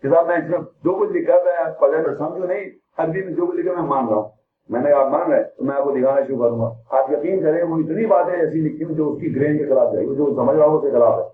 [0.03, 2.65] کتاب میں اس میں جو کچھ لکھا ہے پڑھا پڑھ سمجھو، نہیں،
[2.99, 4.29] عربی میں جو کچھ لکھا میں مان رہا ہوں۔
[4.69, 6.73] میں نے آپ مان رہے تو میں آپ کو دکھانا شروع کروں گا.
[6.91, 9.93] آپ یقین کریں وہ اتنی باتیں ایسی لکھی ہوں جو اس کی گرین کے خلاف
[9.93, 11.25] جائے جو سمجھ رہا ہو اس کے خلاف ہے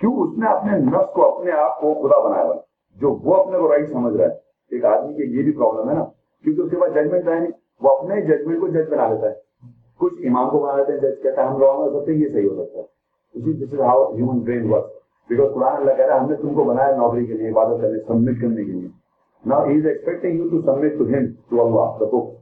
[0.00, 2.54] کیوں؟ اس نے اپنے نفس کو، اپنے آپ کو خدا بنایا ہوا
[3.00, 4.30] جو وہ اپنے کو رائٹ سمجھ رہا ہے،
[4.70, 6.04] ایک آدمی کی یہ بھی پرابلم ہے نا۔
[6.44, 9.34] کیونکہ اس کے پاس ججمنٹ ہے نہیں، وہ اپنے ججمنٹ کو جج بنا لیتا ہے۔
[9.98, 12.28] کچھ امام کو بنا لیتے ہیں جج کہتا ہے، ہم رانگ ہو سکتے ہیں، یہ
[12.32, 12.84] صحیح ہو سکتا ہے۔
[13.34, 14.86] اسی this is how human brain work
[15.30, 17.80] because Quran اللہ کہہ رہا ہے، ہم نے تم کو بنایا نوکری کے لیے، عبادت
[17.80, 18.88] کرنے سبمٹ کرنے کے لیے۔
[19.46, 22.41] نا is expecting you to submit to him to Allah the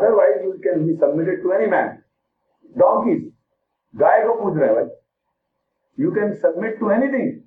[0.00, 1.88] Otherwise, you can be submitted to any man
[2.82, 3.28] Donkeys.
[4.00, 4.86] گائے کو پوچھ رہے بھائی
[5.98, 7.38] you can submit to anything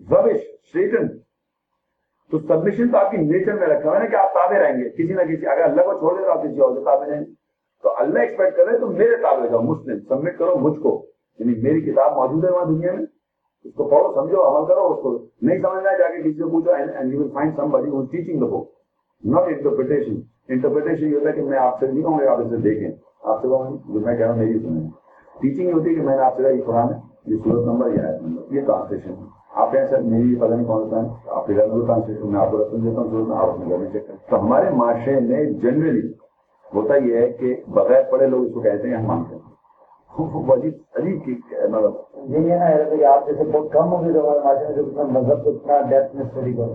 [0.00, 0.40] زبش
[0.72, 1.08] شیٹن
[2.30, 4.76] تو سبمیشن تو آپ کی نیچر میں رکھا ہوا ہے نا کہ آپ تابے رہیں
[4.76, 4.90] گے.
[4.90, 7.20] کسی نہ کسی اگر اللہ کو چھوڑ دے تو آپ کسی اور سے تابع رہیں۔
[7.20, 7.34] گے
[7.82, 9.98] تو اللہ ایکسپیکٹ کر کرے تو میرے تابے رہو مسلم.
[9.98, 11.06] سبمٹ کرو مجھ کو.
[11.38, 13.04] یعنی میری کتاب موجود ہے وہاں دنیا میں۔
[13.64, 16.70] اس کو پڑھو سمجھو عمل کرو اس کو نہیں سمجھنا جا کے کسی سے پوچھو
[16.70, 18.68] and you will find somebody who teaching the book
[19.24, 22.56] not interpretation interpretation یہ ہوتا ہے کہ میں آپ سے نہیں کہوں گا، آپ اسے
[22.56, 22.90] دیکھیں۔
[23.24, 24.90] آپ سے کہوں جو میں کہہ رہا ہوں، میری سنیں۔
[25.40, 27.66] ٹیچنگ یہ ہوتی ہے کہ میں نے آپ سے کہا، یہ قرآن ہے، یہ صورت
[27.66, 29.24] نمبر یا آیت نمبر، یہ ٹرانسلیشن ہے۔
[29.54, 32.40] آپ کہیں سر، میری پتہ نہیں کون سا ہے۔ آپ کے گھر میں ٹرانسلیشن میں
[32.40, 35.20] آپ کو رسم دیتا ہوں صورت آپ اپنے گھر میں چیک کریں۔ تو ہمارے معاشرے
[35.20, 36.12] میں جنرلی
[36.74, 39.42] ہوتا یہ ہے کہ بغیر پڑھے لوگ اس کو کہتے ہیں ہم مانتے ہیں۔
[41.70, 41.92] مطلب
[42.28, 45.80] یہی ہے نا آپ جیسے بہت کم ہو گئے ہمارے معاشرے میں مذہب کو اتنا
[45.88, 46.74] ڈیپتھ میں اسٹڈی کرو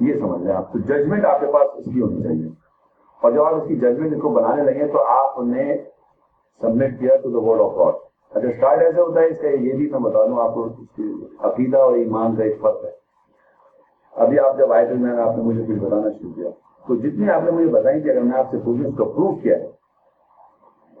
[0.00, 2.48] یہ سمجھ لیں آپ۔ تو ججمنٹ آپ کے پاس اس کی ہونی چاہیے۔
[3.22, 5.76] اور جب آپ اس کی ججمنٹ کو بنانے لگے تو آپ نے
[6.60, 7.94] سبمٹ کیا to the word of God
[8.30, 10.68] اچھا اسٹارٹ ایسے ہوتا ہے اس کا یہ بھی میں بتا دوں، آپ کو
[11.38, 12.90] عقیدہ اور ایمان کا ایک فرق ہے۔
[14.16, 16.48] ابھی آپ جب آئے تھے میں آپ نے مجھے کچھ بتانا شروع کیا۔
[16.86, 19.42] تو جتنی آپ نے مجھے بتائی کہ اگر میں آپ سے پوچھوں اس کا پروف
[19.42, 19.70] کیا ہے،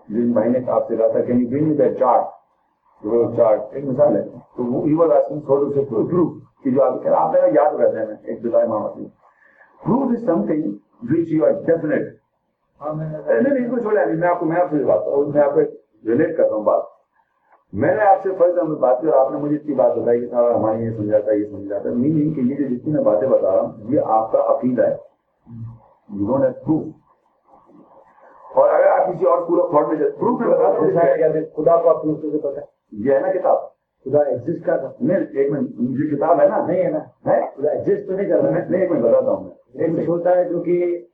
[0.08, 2.24] جن بھائی نے آپ سے کہا تھا کہ چارٹ
[12.80, 12.94] ہاں،
[19.12, 22.40] آپ نے مجھے اتنی بات بتائی ہمارے یہ سمجھاتا ہے یہ سمجھاتا ہے۔ میننگ کہ
[22.40, 24.96] یہ جو جتنی میں باتیں بتا رہا ہوں یہ آپ کا اپیل ہے۔
[28.54, 30.08] اور اگر آپ کسی اور پورا فوڈ میں
[31.56, 33.58] خدا کو آپ سے پتہ ہے۔ یہ ہے نا کتاب۔
[34.04, 37.70] خدا ایگزٹ کر نہیں ایک منٹ یہ کتاب ہے نا۔ نہیں ہے نا۔ ہے؟ خدا
[37.70, 40.48] ایگزٹ تو نہیں کر رہا میں نہیں ایک منٹ بتاتا ہوں ایک منٹ۔ ہوتا ہے
[40.48, 41.04] جو کہ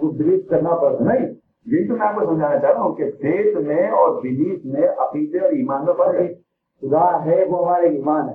[0.00, 1.26] کو بلیو کرنا پڑتا نہیں
[1.66, 4.88] یہی تو میں آپ کو سمجھانا چاہ رہا ہوں کہ فیت میں اور بلیف میں
[4.88, 6.34] عقیدے اور ایمان میں فرق ہے۔
[6.80, 8.34] خدا ہے وہ ہمارے ایمان ہے۔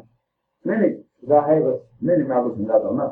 [0.66, 3.08] نہیں نہیں خدا ہے بس۔ نہیں نہیں میں آپ کو سمجھاتا ہوں نا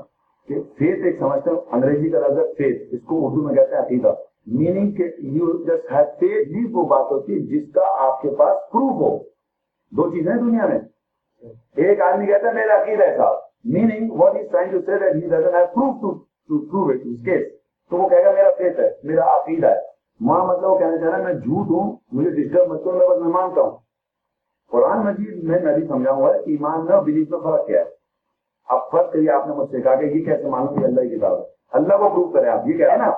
[0.47, 3.75] کہ فیت ایک سمجھتا ہوں انگریزی کا لفظ ہے فیتھ اس کو اردو میں کہتے
[3.75, 4.13] ہیں عقیدہ۔
[4.47, 8.29] میننگ کہ یو جسٹ ہیو فیت ہی وہ بات ہوتی ہے جس کا آپ کے
[8.29, 9.30] پاس پروف ہو۔
[9.91, 10.79] دو چیزیں دنیا میں۔
[11.75, 13.35] ایک آدمی کہتا ہے، میرا عقیدہ ہے صاحب۔
[13.65, 17.01] Meaning what is trying to say that he doesn't have proof to to prove it
[17.03, 17.47] us case
[17.89, 19.79] تو وہ کہے گا، میرا فیتھ ہے، میرا عقیدہ ہے۔
[20.21, 23.07] وہاں مطلب وہ کہنا چاہ رہا ہے، میں جھوٹ ہوں، مجھے ڈسٹرب مت کرو، میں
[23.07, 23.77] بس میں مانتا ہوں۔
[24.71, 27.79] قرآن مجید میں میں بھی سمجھاؤں گا کہ ایمان میں اور بلیف میں فرق کیا
[27.79, 27.85] ہے۔
[28.69, 31.17] اب فرق کریے آپ نے مجھ سے کہا کہ یہ کیسے معلوم کہ اللہ کی
[31.17, 33.11] کتاب ہے۔ اللہ کو پروف کرے آپ۔ یہ کہہ رہے ہیں نا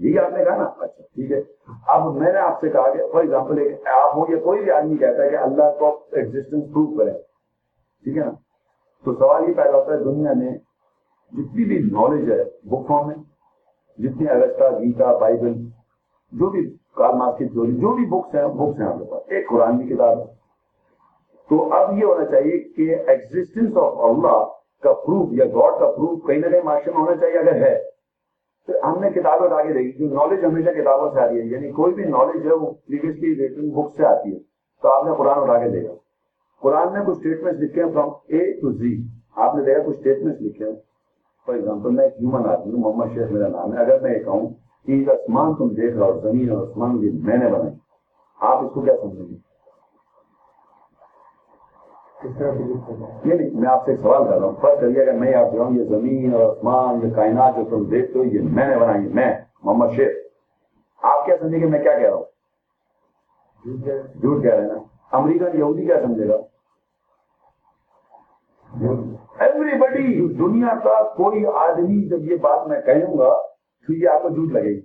[0.00, 1.40] یہی آپ نے کہا نا اچھا ٹھیک ہے۔
[1.88, 4.70] اب میں نے آپ سے کہا کہ فار ایگزامپل ایک آپ ہو یا کوئی بھی
[4.70, 7.12] آدمی کہتا ہے کہ اللہ کو ایگزسٹنس پروف کرے
[8.04, 8.30] ٹھیک ہے نا؟
[9.04, 10.58] تو سوال یہ پیدا ہوتا ہے دنیا میں
[11.32, 13.16] جتنی بھی نالج ہے بک فارم میں،
[13.98, 15.52] جتنی اگسٹا گیتا بائبل
[16.32, 19.22] جو بھی کارل مارکس کی تھیوری جو بھی بکس ہیں بکس ہیں آپ کے پاس۔
[19.26, 20.24] ایک قرآن کی کتاب ہے۔
[21.48, 24.44] تو اب یہ ہونا چاہیے کہ ایگزسٹنس آف اللہ
[24.82, 27.82] کا پروف یا گاڈ کا پروف کہیں نہ کہیں معاشرے میں ہونا چاہیے اگر ہے۔
[28.66, 31.46] تو ہم نے کتابیں اٹھا کے دیکھی جو نالج ہمیشہ کتابوں سے آ رہی ہے
[31.46, 34.38] یعنی کوئی بھی نالج ہے وہ پریویسلی ریٹن بک سے آتی ہے۔
[34.82, 35.94] تو آپ نے قرآن اٹھا کے دیکھا۔
[36.60, 39.02] قرآن میں کچھ اسٹیٹمنٹ لکھے ہیں فرام اے ٹو زی
[39.36, 40.76] آپ نے دیکھا کچھ اسٹیٹمنٹ لکھے ہیں۔
[41.46, 44.24] فار ایگزامپل میں ایک ہیومن آدمی ہوں، محمد شیخ میرا نام ہے۔ اگر میں یہ
[44.24, 44.46] کہوں
[44.86, 47.74] کہ آسمان تم دیکھ رہا ہو، زمین اور آسمان یہ میں نے بنائی،
[48.40, 49.49] آپ اس کو کیا سمجھیں گے؟
[52.24, 52.50] ہے
[53.24, 55.74] یہ نہیں میں آپ سے سوال کر رہا ہوں۔ فرض کریے اگر میں آپ جاؤں
[55.74, 59.34] یہ زمین اور آسمان یہ کائنات جو تم دیکھتے ہو یہ میں نے بنائی میں
[59.62, 60.16] محمد شیخ۔
[61.02, 62.24] آپ کیا سمجھیں گے میں کیا کہہ رہا ہوں؟
[64.20, 66.36] جھوٹ کہہ رہے ہیں۔ نا۔ امریکن یہودی کیا سمجھے گا؟
[69.38, 73.36] ایوری بڈی دنیا کا کوئی آدمی جب یہ بات میں کہوں گا
[73.86, 74.80] تو یہ آپ کو جھوٹ لگے گی۔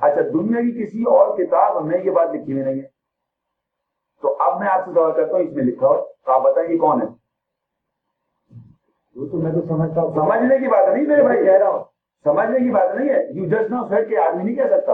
[0.00, 2.99] اچھا دنیا کی کسی اور کتاب میں یہ بات لکھی ہوئی نہیں ہے۔
[4.22, 6.70] تو اب میں آپ سے سوال کرتا ہوں اس میں لکھا ہو تو آپ بتائیں
[6.70, 7.06] یہ کون ہے؟
[9.16, 11.84] وہ تو میں تو سمجھتا ہوں۔ سمجھنے کی بات نہیں میرے بھائی کہہ رہا ہوں۔
[12.24, 14.92] سمجھنے کی بات نہیں ہے۔ یو جسٹ نو سیٹ کہ آدمی نہیں کہہ سکتا۔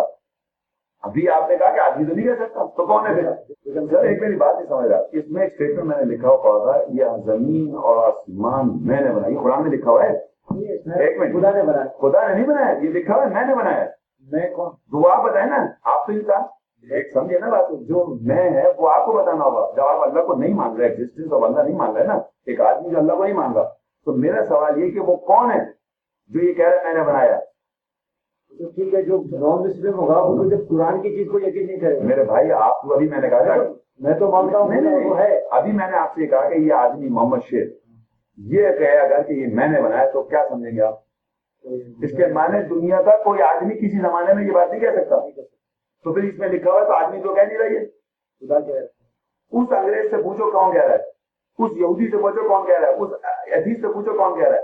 [1.02, 4.04] ابھی آپ نے کہا کہ آدمی تو نہیں کہہ سکتا۔ تو کون ہے پھر؟ سر
[4.04, 6.80] ایک میری بات نہیں سمجھ رہا۔ اس میں ایک اسٹیٹمنٹ میں نے لکھا ہوا تھا
[6.88, 10.16] یہ زمین اور آسمان میں نے بنائی۔ قرآن میں لکھا ہوا ہے؟
[11.04, 13.54] ایک منٹ۔ خدا نے بنایا۔ خدا نے نہیں بنایا یہ لکھا ہوا ہے میں نے
[13.54, 13.86] بنایا۔
[14.20, 14.70] میں کون؟
[15.12, 16.55] آپ بتائیں نا آپ تو انسان ایک
[17.12, 20.34] سمجھے نا بات؟ جو میں ہے وہ آپ کو بتانا ہوگا۔ جب آپ اللہ کو
[20.34, 22.14] نہیں مان رہے ایگزسٹنس آف اللہ نہیں مان رہے نا
[22.46, 23.62] ایک آدمی جو اللہ کو نہیں مان رہا
[24.04, 25.64] تو میرا سوال یہ کہ وہ کون ہے
[26.28, 27.40] جو یہ کہہ رہا ہے میں نے بنایا؟
[28.58, 31.76] تو ٹھیک ہے جو نان مسلم ہوگا وہ جب قرآن کی چیز کو یقین نہیں
[31.76, 33.56] کرے میرے بھائی آپ کو ابھی میں نے کہا
[33.98, 37.08] میں تو مانتا ہوں وہ ہے۔ ابھی میں نے آپ سے کہا کہ یہ آدمی
[37.08, 37.66] محمد شیر۔
[38.36, 40.94] یہ کہے اگر کہ یہ میں نے بنایا تو کیا سمجھیں گے آپ؟
[42.02, 45.16] اس کے معنی دنیا کا کوئی آدمی کسی زمانے میں یہ بات نہیں کہہ سکتا۔
[46.06, 47.86] تو پھر اس میں لکھا ہوا ہے تو آدمی تو کہہ نہیں رہی ہے
[48.40, 48.86] خدا کہہ رہا ہے
[49.52, 51.02] اس انگریز سے پوچھو کون کہہ رہا ہے؟
[51.58, 53.10] اس یہودی سے پوچھو کون کہہ رہا ہے؟ اس
[53.56, 54.62] حدیث سے پوچھو کون کہہ رہا ہے؟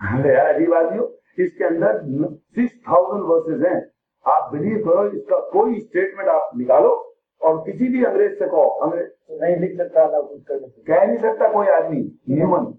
[0.00, 1.04] ارے یار، عجیب آدمی ہو
[1.36, 3.80] اس کے اندر سکس تھاؤزینڈ ورسز ہیں۔
[4.24, 6.92] آپ بلیو کرو، اس کا کوئی اسٹیٹمنٹ آپ نکالو
[7.40, 10.22] اور کسی بھی انگریز سے کہو۔ انگریز نہیں لکھ سکتا اللہ
[10.86, 12.72] کہہ نہیں سکتا کوئی آدمی ہیومن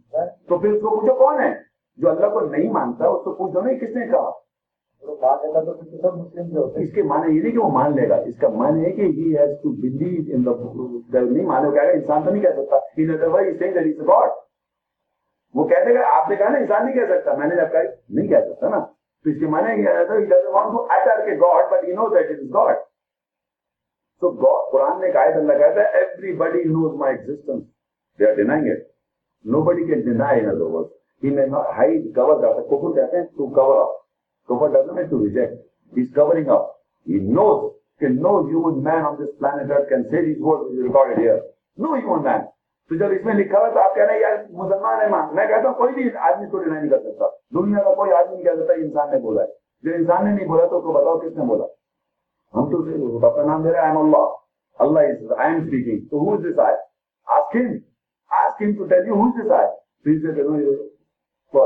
[0.47, 1.53] تو پھر اس کو پوچھو کون ہے؟
[1.97, 4.46] جو اللہ کو نہیں مانتا، اس کو پوچھو نہیں کس نے کہا؟
[5.03, 9.01] اس کے معنی یہ نہیں کہ وہ مان لے گا، اس کا معنی ہے کہ
[9.01, 10.43] he has to believe in
[11.13, 14.29] the نہیں مانے گا انسان تو نہیں کہہ سکتا۔ In otherwise seeing that is God
[15.55, 17.81] وہ کہتے کہ آپ نے کہا نا انسان نہیں کہہ سکتا۔ میں نے جب کہا،
[18.09, 18.79] نہیں کہہ سکتا نا۔
[19.25, 21.93] تو اس کے معنی یہ ہے he doesn't want to utter کہ God but he
[21.93, 22.75] know that is God
[24.21, 25.99] so God Quran میں ایک آیت اللہ کہتا ہے
[26.33, 27.63] everybody knows my existence
[28.19, 28.85] they are denying it
[29.61, 30.87] nobody can deny in other word
[31.23, 33.95] he میں ہائڈ کور کرتا ہے کفر کہتے ہیں ٹو کور اپ
[34.49, 36.69] کفر doesn't mean to reject he is covering up
[37.07, 40.79] he knows کہ no human man on this planet earth can say these words which
[40.79, 41.39] is recorded here.
[41.77, 42.41] No human man.
[42.89, 45.35] تو جب اس میں لکھا ہوا تو آپ کہہ رہے ہیں یار، مسلمان ہے مان
[45.35, 48.11] میں کہتا ہوں، کوئی بھی آدمی اس کو ڈینائی نہیں کر سکتا۔ دنیا کا کوئی
[48.11, 49.47] آدمی نہیں کہہ سکتا انسان نے بولا ہے۔
[49.83, 51.65] جو انسان نے نہیں بولا تو اس کو بتاؤ، کس نے بولا؟
[52.53, 54.25] ہم تو اسے اپنا نام دے رہے ہیں اللہ
[54.79, 56.75] اللہ از آئی ایم اسپیکنگ تو who is this I
[57.27, 57.73] ask him
[58.31, 59.67] ask him to tell you who is this I
[60.03, 61.65] please say کہو یہ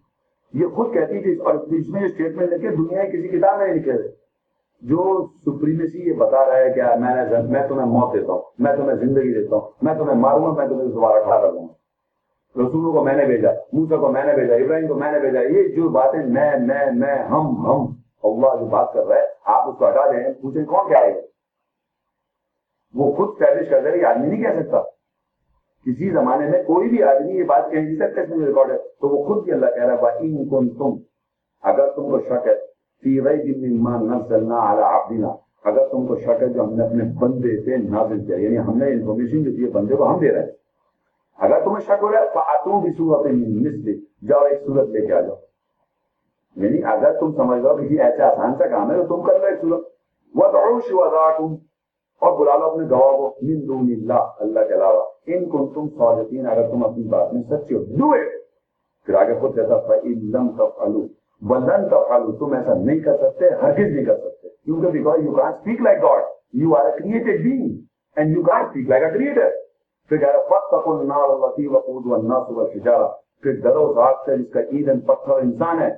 [0.54, 3.68] یہ خود کہتی ہے اور اس میں جو اسٹیٹمنٹ لکھے دنیا کی کسی کتاب میں
[3.68, 4.26] نہیں لکھے ہوئے۔
[4.82, 8.76] جو سپریمیسی یہ بتا رہا ہے کہ میں نے میں تمہیں موت دیتا ہوں، میں
[8.76, 11.85] تمہیں زندگی دیتا ہوں، میں تمہیں ماروں گا، میں تمہیں دوبارہ کھڑا کر دوں گا۔
[12.58, 15.40] رسولوں کو میں نے بھیجا موسا کو میں نے بھیجا، ابراہیم کو میں نے بھیجا،
[15.42, 17.86] یہ جو باتیں میں میں میں، ہم ہم،
[18.24, 21.22] اللہ جو بات کر رہا ہے آپ اس کو ہٹا دیں، پوچھیں کون کیا ہے؟
[22.94, 24.82] وہ خود اسٹیبلش کر رہے، یہ آدمی نہیں کہہ سکتا۔
[25.86, 28.78] کسی زمانے میں کوئی بھی آدمی یہ بات کہہ نہیں سکتا اس میں ریکارڈ ہے۔
[28.78, 30.92] تو وہ خود بھی اللہ کہہ رہا ہے ان کن تم
[31.64, 32.56] اگر تم کو شک ہے
[33.04, 35.28] فی ریب مما نزلنا علی عبدنا
[35.64, 38.78] اگر تم کو شک ہے جو ہم نے اپنے بندے پہ نازل کیا یعنی ہم
[38.78, 40.65] نے انفارمیشن جو دی بندے کو ہم دے رہے ہیں۔
[41.40, 43.92] اگر تمہیں شک ہو رہا ہے فاتوں بھی صورت مثل
[44.28, 45.36] جاؤ ایک صورت لے کے آ جاؤ۔
[46.56, 49.46] یعنی اگر تم سمجھ لو کسی ایسے آسان سا کام ہے، تو تم کر لو
[49.46, 49.88] ایک صورت۔
[50.36, 51.58] وہ وَدْعُوا شُوَذَاكُمْ
[52.22, 55.90] اور بلا لو اپنے گواہ کو۔ من دون اللہ اللہ کے علاوہ۔ ان کن تم
[55.98, 58.28] صادقین، اگر تم اپنی بات میں سچے ہو ڈو اٹ
[59.06, 61.08] پھر آگے خود کہتا فَإِن لَمْ تَفْعَلُوا۔
[61.42, 65.56] وَلَن تَفْعَلُوا، تم ایسا نہیں کر سکتے، ہرگز نہیں کر سکتے۔ کیونکہ because you can't
[65.56, 66.24] speak like God
[66.54, 67.78] you are a created being
[68.16, 69.65] and you can't speak like a creator
[70.10, 73.10] پھر کہہ رہا فَتَّقُوا النَّارَ الَّتِي وَقُودُهَا النَّاسُ وَالْحِجَارَةُ
[73.42, 75.92] پھر ڈرو اس آگ سے جس کا ایندھن پتھر انسان ہے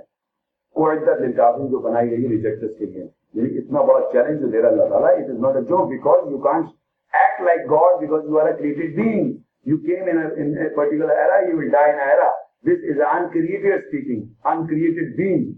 [0.75, 3.05] اعدت للکافرین جو بنائی گئی ریجیکٹرز کے لیے.
[3.33, 6.31] یعنی اتنا بڑا چیلنج جو دے رہا اللہ تعالیٰ it is not a joke because
[6.31, 6.65] you can't
[7.13, 9.31] act like God because you are a created being
[9.71, 12.29] you came in a particular era you will die in era
[12.67, 13.01] this is
[13.33, 14.21] uncreated speaking
[14.67, 15.51] uncreated being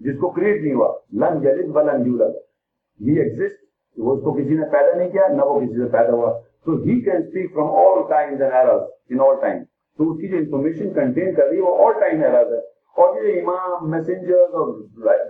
[0.00, 0.92] جس کو create نہیں ہوا.
[1.20, 2.34] لن جلد ولن یولد.
[3.00, 6.12] ہی exist وہ اس کو کسی نے پیدا نہیں کیا، نہ وہ کسی سے پیدا
[6.12, 6.30] ہوا.
[6.66, 9.62] تو he can speak from all times and eras in all time
[9.98, 12.60] تو اس کی جو انفارمیشن کنٹین کر رہی ہے وہ آل ٹائم ایررز ہے
[12.96, 14.74] اور یہ امام میسنجرز اور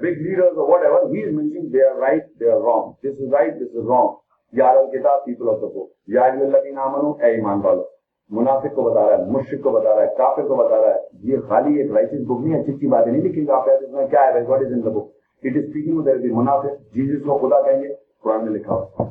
[0.01, 3.35] بگ لیڈرز اور whatever he is mentioning they are right they are wrong this is
[3.35, 4.17] right this is wrong
[4.53, 7.85] یا الکتاب پیپل آف دا بک یا الذین آمنوا اے ایمان والو
[8.31, 11.31] منافق کو بتا رہا ہے مشرک کو بتا رہا ہے کافر کو بتا رہا ہے
[11.31, 14.25] یہ خالی ایک رائٹس بک نہیں اچھی اچھی باتیں نہیں لکھی آپ اس میں کیا
[14.25, 15.07] ہے what is in the book
[15.43, 19.09] it is speaking there be منافق جیسس کو خدا کہیں گے قرآن میں لکھا ہوا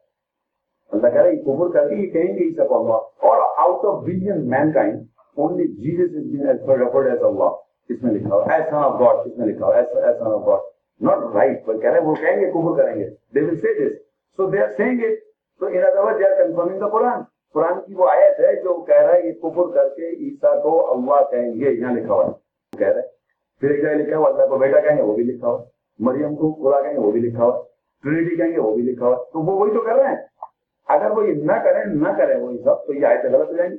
[0.93, 3.43] اللہ کہہ رہا ہے یہ کفر کر کے یہ کہیں گے عیسیٰ کو اللہ اور
[3.65, 5.03] out of billion mankind
[5.37, 7.59] only Jesus is been as referred as اللہ
[7.91, 10.33] اس میں لکھا ہو ایز سن آف گاڈ اس میں لکھا ہو as as son
[10.33, 10.69] of God
[11.01, 13.75] not right پر کہہ رہے ہیں، وہ کہیں گے کفر کریں گے۔ They will say
[13.75, 13.97] this
[14.39, 15.19] so they are saying it
[15.61, 17.23] تو in other word they are confirming the Quran
[17.55, 20.73] Quran کی وہ آیت ہے جو کہہ رہا ہے یہ کفر کر کے عیسیٰ کو
[20.93, 23.03] اللہ کہیں گے، یہاں لکھا ہوا ہے۔ کہہ رہے
[23.63, 25.65] پھر ایک جگہ لکھا ہوا اللہ کو بیٹا کہیں گے، وہ بھی لکھا ہوا
[25.99, 27.63] مریم کو، خدا کہیں گے، وہ بھی لکھا ہوا
[28.05, 30.17] ٹرینٹی کہیں گے، وہ بھی لکھا ہوا تو وہ وہی تو کر رہے ہیں۔
[30.91, 33.71] اگر وہ یہ نہ کریں نہ کریں وہ سب تو یہ آیت غلط ہو جائیں
[33.71, 33.77] گی۔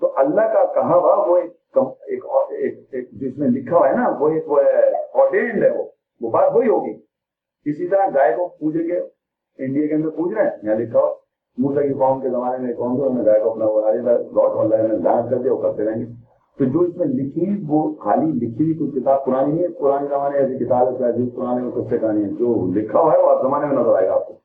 [0.00, 2.24] تو اللہ کا کہا ہوا وہ ایک
[2.90, 4.60] ایک جس میں لکھا ہوا ہے نا، وہ ایک وہ
[5.14, 5.84] آرڈینڈ ہے وہ۔
[6.20, 6.92] وہ بات وہی ہوگی۔
[7.64, 8.98] اسی طرح گائے کو پوجیں گے
[9.58, 11.14] انڈیا کے اندر پوج رہے ہیں۔ یہاں لکھا ہوا
[11.58, 14.92] موسا کی قوم کے زمانے میں کون سا گائے کو اپنا بنا دیا لارڈ اللہ
[14.92, 16.12] نے لانچ کر دیا وہ کرتے رہیں گے۔
[16.58, 20.06] تو جو اس میں لکھی، وہ خالی لکھی ہوئی کوئی کتاب پرانی نہیں ہے۔ پرانے
[20.08, 23.42] زمانے ایسی کتاب ہے پرانے میں کچھ سے کہانی ہے جو لکھا ہوا ہے، وہ
[23.42, 24.43] زمانے میں نظر آئے گا آپ کو۔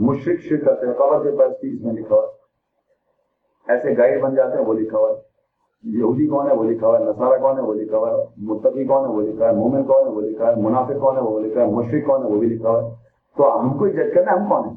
[0.00, 2.26] مشرق شرک کرتے ہیں قبر کے پاس اس میں لکھا ہوا
[3.68, 5.16] ایسے گائیڈ بن جاتے ہیں وہ لکھا ہوا ہے۔
[5.98, 8.84] یہودی کون ہے؟ وہ لکھا ہوا ہے۔ نصارہ کون ہے؟ وہ لکھا ہوا ہے۔ متقی
[8.84, 11.40] کون ہے؟ وہ لکھا ہے۔ مومن کون ہے؟ وہ لکھا ہے۔ منافق کون ہے؟ وہ
[11.40, 12.94] لکھا ہے۔ مشرق کون ہے؟ وہ بھی لکھا ہوا ہے۔
[13.36, 14.76] تو ہم کو جج کرنا ہم کون ہیں؟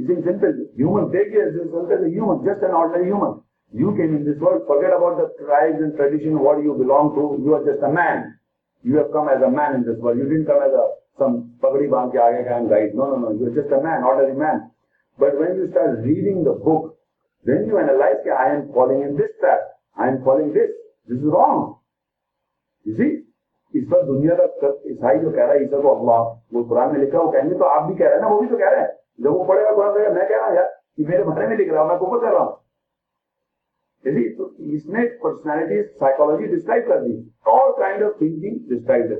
[0.00, 0.86] You think simple.
[0.86, 3.38] Human, take it as simple as a human, just an ordinary human.
[11.18, 12.94] Some pagadi bang ke aage ka guide.
[12.94, 13.30] No, no, no.
[13.32, 14.70] You are just a man, ordinary man.
[15.18, 16.96] But when you start reading the book,
[17.46, 19.60] then you analyze that I am falling in this trap.
[19.96, 20.70] I am falling this.
[21.08, 21.80] This is wrong.
[22.86, 23.12] You see?
[23.74, 27.00] اس پر دنیا کا عیسائی جو کہہ رہا ہے عیسیٰ کو اللہ وہ قرآن میں
[27.00, 28.70] لکھا وہ کہیں گے تو آپ بھی کہہ رہے ہیں نا وہ بھی تو کہہ
[28.70, 28.88] رہے ہیں
[29.24, 31.70] جب وہ پڑھے گا قرآن میں کہہ رہا ہوں یار کہ میرے بارے میں لکھ
[31.72, 32.58] رہا ہوں میں کفر کر رہا ہوں
[34.36, 37.16] تو اس نے پرسنالٹی سائیکولوجی ڈسکرائب کر دی
[37.54, 39.12] all kind of thinking describe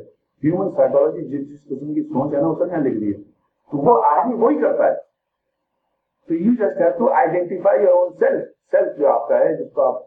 [0.44, 3.22] human psychology جس جس قسم کی سوچ ہے نا، اسے یہاں لکھ دی ہے۔
[3.70, 4.94] تو وہ آدمی وہی کرتا ہے۔
[6.28, 9.72] تو you just have to identify your own self self جو آپ کا ہے، جس
[9.72, 10.02] کو آپ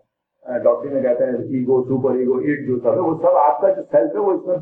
[0.63, 3.69] ڈاکٹر میں کہتے ہیں ایگو سپر ایگو ایٹ جو سب ہے، وہ سب آپ کا
[3.69, 4.57] جو سیلف ہے، وہ اس میں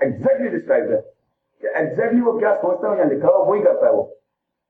[0.00, 1.00] ایگزیکٹلی ڈسکرائب ہے۔
[1.60, 4.02] کہ ایگزیکٹلی وہ کیا سوچتا ہے یہاں لکھا ہوا، وہی کرتا ہے وہ۔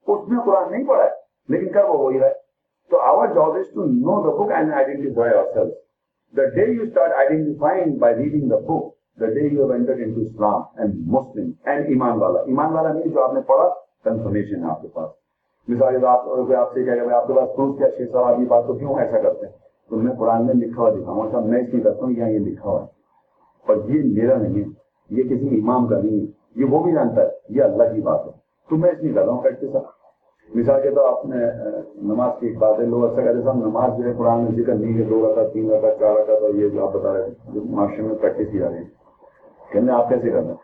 [0.07, 1.11] اس میں قرآن نہیں پڑھا ہے،
[1.49, 2.47] لیکن کر وہ وہی رہا ہے۔
[2.91, 5.75] تو our job is to know the book and identify our self
[6.37, 10.63] the day you start identifying by reading the book the day you enter into Islam
[10.77, 13.69] and Muslim and ایمان والا ایمان والا نہیں جو آپ نے پڑھا
[14.05, 15.11] کنفرمیشن ہے آپ کے پاس.
[15.69, 18.47] مثال کے آپ آپ سے کہہ رہے آپ کے پاس پروف کیا چھ سوال یہ
[18.47, 19.53] بات تو کیوں ایسا کرتے ہیں؟
[19.91, 22.29] تو میں قرآن میں لکھا ہوا دکھاؤں گا اچھا میں اس لیے کرتا ہوں یہاں
[22.29, 22.87] یہ لکھا ہوا ہے۔
[23.67, 24.69] اور یہ میرا نہیں ہے،
[25.11, 28.27] یہ کسی امام کا نہیں ہے، یہ وہ بھی جانتا ہے، یہ اللہ کی بات
[28.27, 28.31] ہے۔
[28.71, 29.81] تو میں اس لیے کر رہا ہوں کٹتے سب
[30.55, 31.37] مثال کے تو آپ نے
[32.03, 34.75] نماز کی ایک بات ہے، لوگ اکثر کہتے صاحب، نماز جو ہے قرآن میں ذکر
[34.75, 37.61] نہیں ہے، دو رکھا تین رکھا چار رکھا تو یہ جو آپ بتا رہے ہیں
[37.71, 39.06] معاشرے میں پریکٹس کی جا رہی ہے۔
[39.77, 40.55] کہنے آپ کیسے کرنا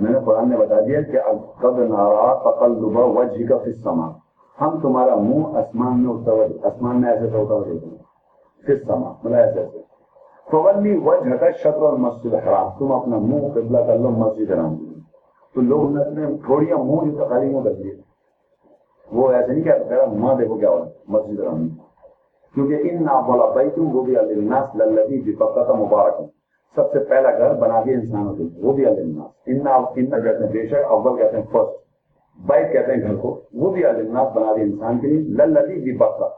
[0.00, 1.20] میں نے قرآن نے بتا دیا کہ
[1.60, 4.06] قد نارا فقل دبا وجہ کا فصما
[4.58, 7.98] ہم تمہارا منہ آسمان میں اٹھتا ہوا آسمان میں ایسے ہوتا ہوا دیکھیں
[8.64, 9.82] فصما مطلب ایسے ایسے.
[10.46, 14.76] فولی وجہ کا شطر اور مسجد حرام تم اپنا منہ قبلہ کر لو، مسجد حرام
[15.54, 17.94] تو لوگ نے تھوڑی منہ جو خالی منہ کر دیے
[19.08, 21.68] وہ ایسے نہیں کہتا کہہ رہا ماں دیکھو کیا ہوا مسجد حرام
[22.54, 26.26] کیونکہ ان نا بولا بھائی تم وہ بھی الناس للذی بپکہ کا مبارک ہے
[26.76, 30.66] سب سے پہلا گھر بنا دیا انسانوں کے وہ بھی الناس ان کہتے ہیں، بے
[30.66, 31.82] شک اول کہتے ہیں فرسٹ
[32.46, 36.28] بائک کہتے ہیں گھر کو، وہ بھی الناس بنا دیا انسان کے لیے۔ للذی بپکہ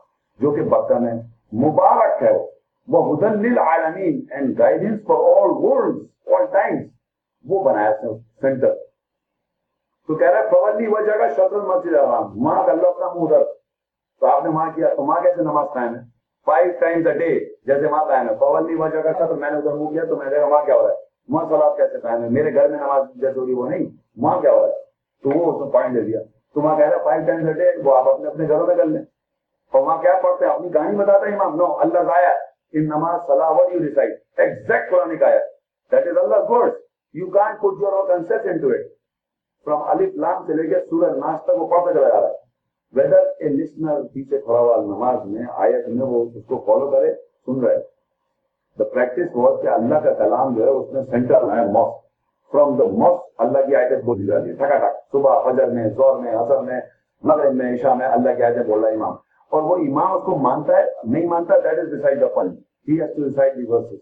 [0.41, 1.15] جو کہ بکہ میں
[1.53, 2.33] مبارک ہے
[2.89, 6.85] وہ۔ ہدن للعالمین and guidance for all world all times
[7.45, 8.09] وہ بنایا تھا
[8.41, 8.75] سینٹر
[10.09, 13.23] تو کہہ رہا ہے فولی وہ جگہ شطر مسجد حرام ماں کا اللہ اپنا منہ
[13.23, 13.45] ادھر
[14.21, 16.16] تو آپ نے ماں کیا، تو ماں کیسے نماز قائم ہے؟
[16.47, 17.29] فائیو ٹائمز اے ڈے
[17.67, 20.27] جیسے ماں قائم ہے۔ فولی وہ جگہ شطر میں نے ادھر منہ کیا تو میں
[20.27, 23.05] نے کہا ماں کیا ہو رہا ہے؟ ماں سلاد کیسے قائم میرے گھر میں نماز
[23.17, 23.87] جیسے ہو رہی وہ نہیں۔
[24.17, 24.81] ماں کیا ہو رہا ہے؟
[25.23, 26.21] تو وہ اس نے پوائنٹ دے دیا۔
[26.55, 28.85] تو ماں کہہ رہا فائیو ٹائمز اے ڈے وہ آپ اپنے اپنے گھروں میں کر
[28.85, 29.03] لیں۔
[29.73, 32.35] اور وہاں کیا پڑھتے ہیں؟ اپنی کہانی بتاتا ہے امام۔ نو اللہ ضائع
[32.73, 34.17] ان نماز صلاح what you recite.
[34.41, 35.41] Exact قرآن کا ہے
[35.95, 36.77] that is Allah's words.
[37.17, 38.85] You can't put your own concept into it.
[39.67, 42.46] From alif lam سے لے کے سورہ ناس تک وہ پڑھتا چلا جا رہا ہے۔
[42.97, 47.13] Whether a listener پیچھے کھڑا ہوا نماز میں، آیت میں وہ اس کو فالو کرے،
[47.47, 47.77] سن رہے۔
[48.79, 51.95] The practice was کہ اللہ کا کلام جو ہے اس میں سینٹر ہے موس
[52.53, 55.89] from the موس اللہ کی آیتیں بولی جا رہی ہے ٹھکا ٹھک صبح، فجر میں
[55.91, 56.81] زور میں حضر میں،
[57.25, 59.15] مغرب میں، عشاء میں اللہ کی آیتیں بول رہا ہے امام۔
[59.53, 62.49] اور وہ امام اس کو مانتا ہے، نہیں مانتا that is decide the fun
[62.89, 63.99] he has to decide the verses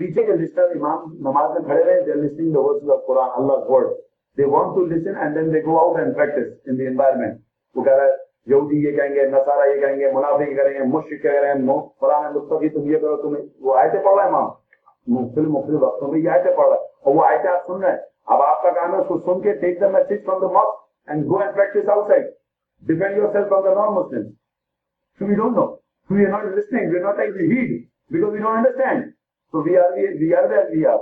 [0.00, 3.70] پیچھے کے لسٹر امام نماز میں کھڑے رہے they listening the verses of Quran Allah
[3.70, 3.90] word
[4.38, 7.40] they want to listen and then they go out and practice in the environment
[7.76, 10.84] وہ کہہ رہا ہے یہودی یہ کہیں گے نصارہ یہ کہیں گے منافق کریں گے
[10.88, 13.34] مشرک کہہ رہے ہیں قرآن مستقی تم یہ کرو تم
[13.66, 14.50] وہ آیتیں پڑھ رہا ہے امام
[15.14, 17.90] مختلف مختلف وقتوں میں یہ آیتیں پڑھ رہا ہے اور وہ آیتیں آپ سن رہے
[17.90, 17.98] ہیں
[18.34, 21.10] اب آپ کا کام ہے اس کو سن کے take the message from the mosque
[21.10, 22.30] and go and practice outside
[22.82, 24.32] defend yourself from the non Muslim
[25.20, 25.80] So we don't know.
[26.10, 26.90] We are not listening.
[26.90, 29.14] We are not taking heed because we don't understand.
[29.54, 31.00] So we are we, we are where we are.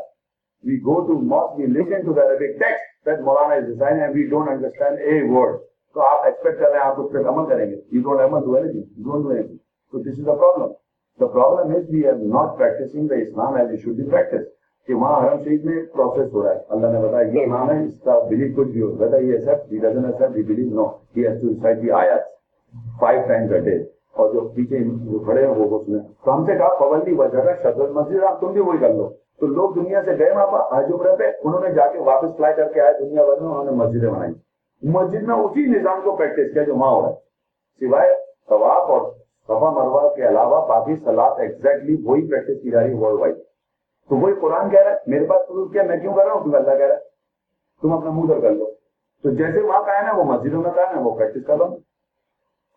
[0.64, 4.14] We go to mosque, we listen to the Arabic text that Maulana is designing and
[4.14, 5.60] we don't understand a word.
[5.96, 7.76] So آپ expect کر رہے ہیں، آپ اس پہ عمل کریں گے.
[7.92, 8.84] You don't ever do anything.
[8.96, 9.60] You don't do anything.
[9.92, 10.74] So this is the problem.
[11.20, 14.50] The problem is we are not practicing the Islam as it should be practiced.
[14.88, 17.76] کہ وہاں حرم شریف میں پروسیس ہو رہا ہے اللہ نے بتایا، یہ امام ہے،
[17.84, 20.86] اس کا بلیف کچھ بھی ہو whether he accept he doesn't accept he believe no
[21.18, 22.30] he has to recite the ayats
[23.02, 23.76] five times a day
[24.16, 24.78] اور جو پیچھے
[25.10, 28.24] جو کھڑے ہیں، وہ اس میں تو ہم سے کہا پابندی وجہ کا شدر مسجد
[28.30, 29.08] آپ تم بھی وہی کر لو
[29.40, 32.36] تو لوگ دنیا سے گئے وہاں پر حج عمرہ پہ، انہوں نے جا کے واپس
[32.36, 34.32] فلائی کر کے آئے، دنیا بھر میں انہوں نے مسجدیں بنائی
[34.82, 37.14] مسجد میں اسی نظام کو پریکٹس کیا جو وہاں ہو رہا ہے۔
[37.80, 38.16] سوائے
[38.48, 39.10] طواف اور
[39.42, 43.34] صفا مروا کے علاوہ باقی سلاد ایگزیکٹلی وہی پریکٹس کی جا رہی ہے ورلڈ وائڈ
[44.08, 46.42] تو وہی قرآن کہہ رہا ہے، میرے پاس پروف کیا، میں کیوں کر رہا ہوں؟
[46.42, 47.00] کیونکہ اللہ کہہ رہا ہے۔
[47.82, 48.64] تم اپنا منہ کر لو۔
[49.22, 51.64] تو جیسے وہاں قائم ہے وہ مسجدوں میں قائم ہے وہ پریکٹس کر لو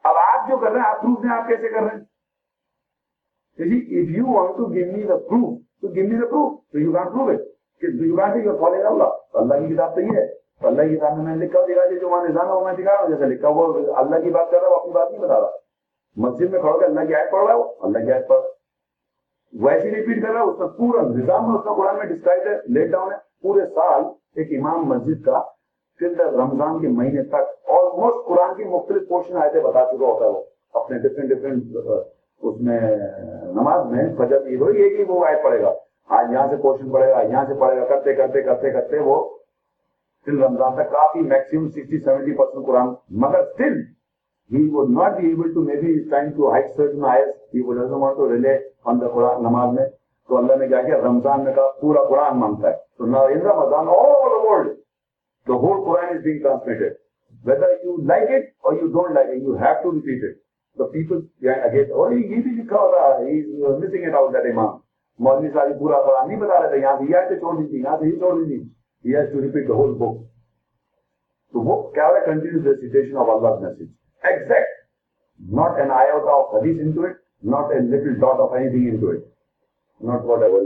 [0.04, 2.00] اب آپ جو کر رہے ہیں، آپ پروف دیں، آپ کیسے کر رہے ہیں؟
[3.62, 6.50] If you want to give me the proof تو give me the proof.
[6.52, 7.42] So you can't prove it.
[7.82, 9.18] کہ you can't say you're following Allah.
[9.32, 11.84] تو اللہ کی کتاب تو یہ ہے۔ تو اللہ کی کتاب میں نے لکھا دکھا
[11.92, 14.52] جو وہاں نظام ہے وہ میں دکھا رہا ہوں جیسے لکھا وہ اللہ کی بات
[14.52, 15.50] کر رہا ہے وہ اپنی بات نہیں بتا رہا
[16.18, 18.46] مسجد میں کھڑو کے اللہ کی آیت پڑھ رہا ہے وہ اللہ کی آیت پڑھ
[19.54, 22.48] ویسے ریپیٹ کر رہا ہے اس کا پورا نظام میں اس کا قرآن میں ڈسکرائب
[22.48, 25.44] ہے لیٹ ڈاؤن ہے پورے سال ایک امام مسجد کا
[26.00, 30.32] پھر رمضان کے مہینے تک آلموسٹ قرآن کی مختلف پورشن آیتیں بتا چکا ہوتا ہے
[30.32, 30.44] وہ
[30.76, 31.78] اپنے ڈفرینٹ ڈفرینٹ
[32.42, 32.80] اس میں
[33.54, 35.74] نماز میں فجر عید ہوئی ایک ہی وہ آیت پڑے گا
[36.10, 39.16] آج یہاں سے پورشن پڑے گا یہاں سے پڑے گا کرتے کرتے کرتے کرتے وہ
[40.26, 43.84] پھر رمضان تک کافی میکسیمم سکسٹی سیونٹی پرسینٹ قرآن مگر still
[44.50, 47.78] he would not be able to maybe he's trying to hide certain ayahs he would
[47.78, 49.86] doesn't want to relay on the Quran نماز میں
[50.30, 53.42] تو اللہ نے کیا کیا رمضان میں کہا پورا قرآن مانگتا ہے تو now in
[53.48, 54.70] Ramadan all over the world
[55.48, 56.94] the whole Quran is being transmitted
[57.44, 60.38] whether you like it or you don't like it you have to repeat it
[60.78, 64.32] the people behind again oh یہ بھی لکھا ہوتا ہے he is missing it out
[64.38, 64.80] that imam
[65.20, 67.82] مولوی صاحب پورا قرآن نہیں بتا رہے تھے یہاں سے یہ آیتیں چھوڑ دی تھی
[67.82, 68.64] یہاں سے یہ چھوڑ دی تھی
[69.06, 70.26] he has to repeat the whole book.
[71.54, 73.94] So book Kavla continues recitation of Allah's message.
[74.24, 74.72] Exact.
[75.38, 79.22] Not an iota of hadith into it, not a little dot of anything into it.
[80.02, 80.66] Not whatever.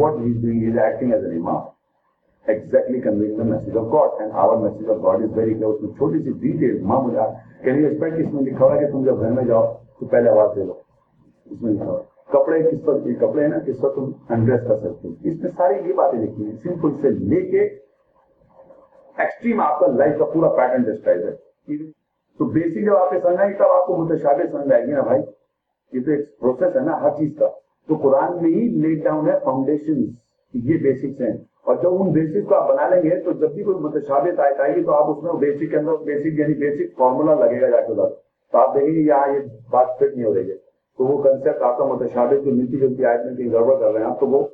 [0.00, 1.62] what he is doing is acting as an imam
[2.46, 4.20] exactly conveying the message of God.
[4.20, 5.80] And our message of God is very close.
[5.80, 7.26] میں چھوٹی سی detail معمولا
[7.62, 9.66] کہ نہیں aspect اس میں لکھا ہوا ہے کہ تم جب گھر میں جاؤ
[10.00, 10.74] تو پہلے آواز دے لو
[11.50, 14.78] اس میں لکھا ہوا کپڑے کس پر کپڑے ہیں نا کس پر تم انڈریس کر
[14.78, 17.64] سکتے ہو اس میں ساری یہ باتیں لکھی ہیں سمپل سے لے کے
[19.16, 21.76] ایکسٹریم آپ کا لائف کا پورا پیٹرن ڈسکرائب ہے
[22.40, 25.02] تو بیسک جب آپ کے سمجھ آئے تب آپ کو متشابہ سمجھ آئے گی نا
[25.02, 25.22] بھائی
[25.92, 27.48] یہ تو ایک پروسیس ہے نا ہر چیز کا
[27.88, 30.02] تو قرآن میں ہی لیٹ ڈاؤن ہے فاؤنڈیشن
[30.54, 31.36] یہ بیسکس ہیں
[31.66, 34.54] اور جب ان بیسک کو آپ بنا لیں گے تو جب بھی کوئی متشابت آئے
[34.58, 37.70] آئے گی تو آپ اس میں بیسک کے اندر بیسک یعنی بیسک فارمولا لگے گا
[37.70, 38.08] جا کے ادھر۔
[38.52, 39.40] تو آپ دیکھیں گے یہاں یہ
[39.70, 40.56] بات فٹ نہیں ہو رہی ہے۔
[40.98, 44.00] تو وہ کنسپٹ آپ کا متشابت جو ملتی جلتی آیت میں کہیں گڑبڑ کر رہے
[44.00, 44.44] ہیں آپ، تو وہ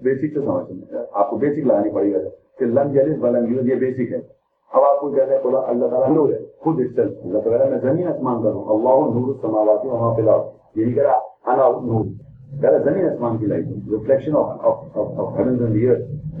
[0.00, 2.18] بیسک سے سمجھ لیں آپ کو بیسک لگانی پڑے گا۔
[2.58, 4.42] کہ لن جلس بلنگ یہ بیسک ہے۔
[4.72, 7.70] اب آپ کو کہہ رہے ہیں اللہ تعالیٰ نور ہے، خود اس اکثر اللہ تعالیٰ
[7.70, 12.21] میں زمین آسمان کروں اللہ نور سماواتی وہاں پہ لاؤ یہی کہہ رہا انا نور۔
[12.62, 14.32] ذرا زمین آسمان کی light reflection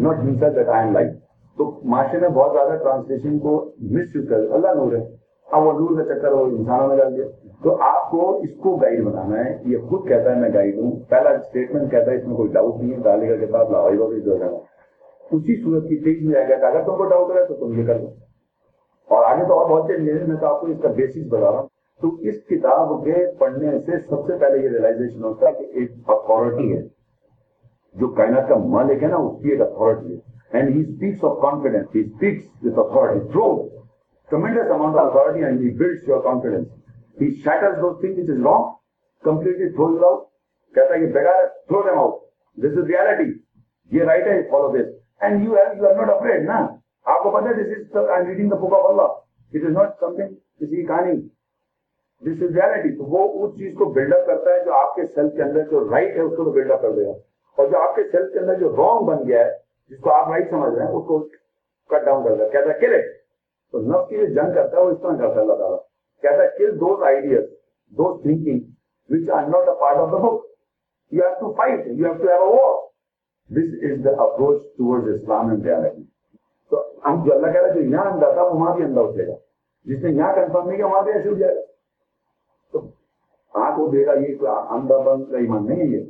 [0.00, 1.12] not himself that I am light
[1.58, 3.54] تو معاشرے میں بہت زیادہ ٹرانسلیشن کو
[3.90, 5.00] مس یوز کر اللہ نور ہے
[5.48, 7.24] اب وہ نور کا چکر وہ انسانوں میں ڈال دیا
[7.62, 10.92] تو آپ کو اس کو گائیڈ بنانا ہے یہ خود کہتا ہے میں گائیڈ ہوں
[11.08, 13.96] پہلا اسٹیٹمنٹ کہتا ہے اس میں کوئی ڈاؤٹ نہیں ہے ڈالے گا کے بعد لاہور
[13.98, 14.48] بابی جو ہے
[15.30, 17.78] اسی صورت کی چیز میں آئے گا کہ اگر تم کو ڈاؤٹ ہے تو تم
[17.78, 18.08] یہ کر لو
[19.08, 21.58] اور آگے تو اور بہت سے میں تو آپ کو اس کا بیسس بتا رہا
[21.58, 21.71] ہوں
[22.02, 26.10] تو اس کتاب کے پڑھنے سے سب سے پہلے یہ ریلائزیشن ہوتا ہے کہ ایک
[26.10, 26.80] اتارٹی ہے،
[27.94, 30.20] جو کائنات کا مالک ہے نا، اس کی ایک اتارٹی ہے۔
[30.52, 33.46] And he speaks of confidence he speaks with authority through
[34.30, 36.66] tremendous amount of authority and he builds your confidence
[37.20, 38.70] he shatters those thing which is wrong
[39.24, 40.24] completely throw you out
[40.74, 41.30] کہتا ہے کہ بیٹا
[41.68, 42.20] throw them out
[42.58, 43.30] this is reality
[43.90, 44.88] یہ right ہے follow this
[45.20, 46.58] and you have you are not afraid نا
[47.06, 49.08] آپ کو پتا ہے this is I am reading the book of Allah
[49.52, 51.20] it is not something کسی کی کہانی
[52.26, 55.02] دس از ریالٹی تو وہ اس چیز کو بلڈ اپ کرتا ہے جو آپ کے
[55.14, 57.12] سیلف کے اندر جو رائٹ ہے اس کو بلڈ اپ کر دے گا۔
[57.58, 59.50] اور جو آپ کے سیلف کے اندر جو رانگ بن گیا ہے،
[59.90, 61.18] جس کو آپ رائٹ سمجھ رہے ہیں، اس کو
[61.88, 63.02] کٹ ڈاؤن کر دیا کہتا ہے کل
[63.72, 65.78] تو نفس کی جو جنگ کرتا ہے، وہ اس طرح کرتا ہے اللہ تعالیٰ۔
[66.22, 67.44] کہتا ہے kill those ideas
[67.90, 68.60] those thinking
[69.10, 70.44] which are not a part of the book
[71.12, 72.82] you have to fight you have to have a war
[73.50, 76.02] this is the approach towards Islam and reality
[76.70, 79.26] تو ہم جو اللہ کہہ رہا ہے جو یہاں اندھا تھا وہاں بھی اندھا اٹھے
[79.26, 79.32] گا۔
[79.84, 81.60] جس نے یہاں کنفرم نہیں کیا، وہاں بھی ایسے ہو جائے گا۔
[83.76, 86.04] کو دے گا یہ تو آندھا بند کا ایمان نہیں ہے یہ۔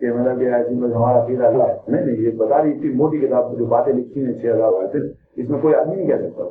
[0.00, 3.18] کہ مطلب کہ ایسی ہمارا پیر اللہ ہے۔ نہیں نہیں، یہ بتا رہی اتنی موٹی
[3.18, 4.98] کتاب جو باتیں لکھی ہیں چھ ہزار واضح
[5.36, 6.44] اس میں کوئی آدمی نہیں کہہ سکتا۔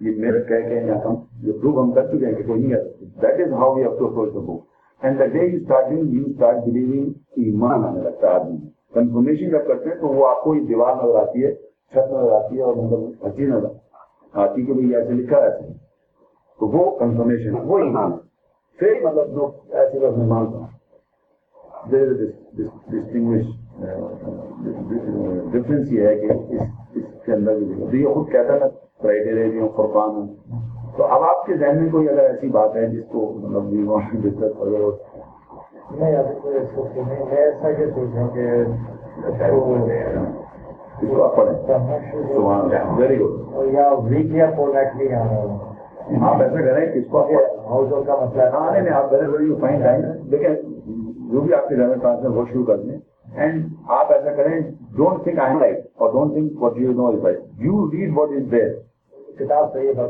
[0.00, 2.70] یہ میرے کہہ کے یا ہم جو پروف ہم کر چکے ہیں کہ کوئی نہیں
[2.70, 4.60] کہہ سکتا۔ That is how we up to approach the book
[5.02, 8.56] and the day you starting you start believing ایمان آنے لگتا ہے آدمی
[8.94, 11.54] کنفرمیشن جب کرتے ہیں تو وہ آپ کو یہ دیوار نظر آتی ہے،
[11.90, 13.68] چھت نظر آتی ہے اور مطلب ہر نظر
[14.32, 15.72] آتی ہے۔ کہ بھائی ایسے لکھا ایسے
[16.60, 18.27] تو وہ کنفرمیشن ہے، وہ ایمان ہے۔
[18.78, 20.66] پھر مطلب جو ایسی بس میں مانتا ہوں
[22.88, 23.46] ڈسٹنگوش
[25.52, 26.32] ڈفرینس یہ ہے کہ
[26.94, 28.68] اس کے اندر تو یہ خود کہتا نا
[29.00, 30.26] کرائیٹیریا ہوں قربان ہوں
[30.96, 34.14] تو اب آپ کے ذہن میں کوئی اگر ایسی بات ہے جس کو مطلب بیمار
[34.14, 34.90] میں دقت وغیرہ
[35.90, 38.46] نہیں ابھی کوئی ایسا نہیں میں ایسا کہ سوچوں کہ
[39.26, 39.76] اس کو
[42.96, 44.66] ویری گڈ یا ویک یا آ
[45.18, 47.57] رہا ہوں آپ ایسا کریں کس کو آپ
[48.06, 48.44] کا مسئلہ
[51.32, 52.98] جو بھی آپ کے پاس میں وہ شروع کر دیں۔
[53.36, 54.60] اینڈ آپ ایسا کریں
[54.96, 58.54] ڈونٹ تھنک آئی لائک اور don't think what you know is you read what is
[59.38, 60.06] کتاب صحیح ہے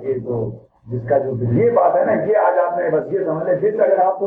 [0.92, 3.70] جس کا جو یہ بات ہے نا یہ آج آپ نے بس یہ سمجھ لیں
[3.70, 4.26] اگر آپ کو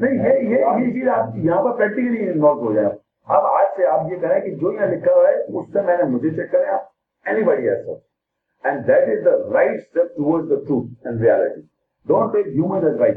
[0.00, 0.14] نہیں
[0.50, 2.88] یہ یہ چیز آپ یہاں پر پریکٹیکلی انوالو ہو جائے۔
[3.28, 5.96] اب آج سے آپ یہ کریں کہ جو یہاں لکھا ہوا ہے اس سے میں
[5.96, 7.92] نے مجھے چیک کریں۔ آپ اینی بڑی ایسا
[8.64, 11.60] and that is the right step toward the truth and reality
[12.06, 13.16] don't take human advice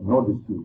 [0.00, 0.64] no dispute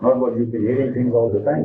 [0.00, 1.64] not what you be hearing things all the time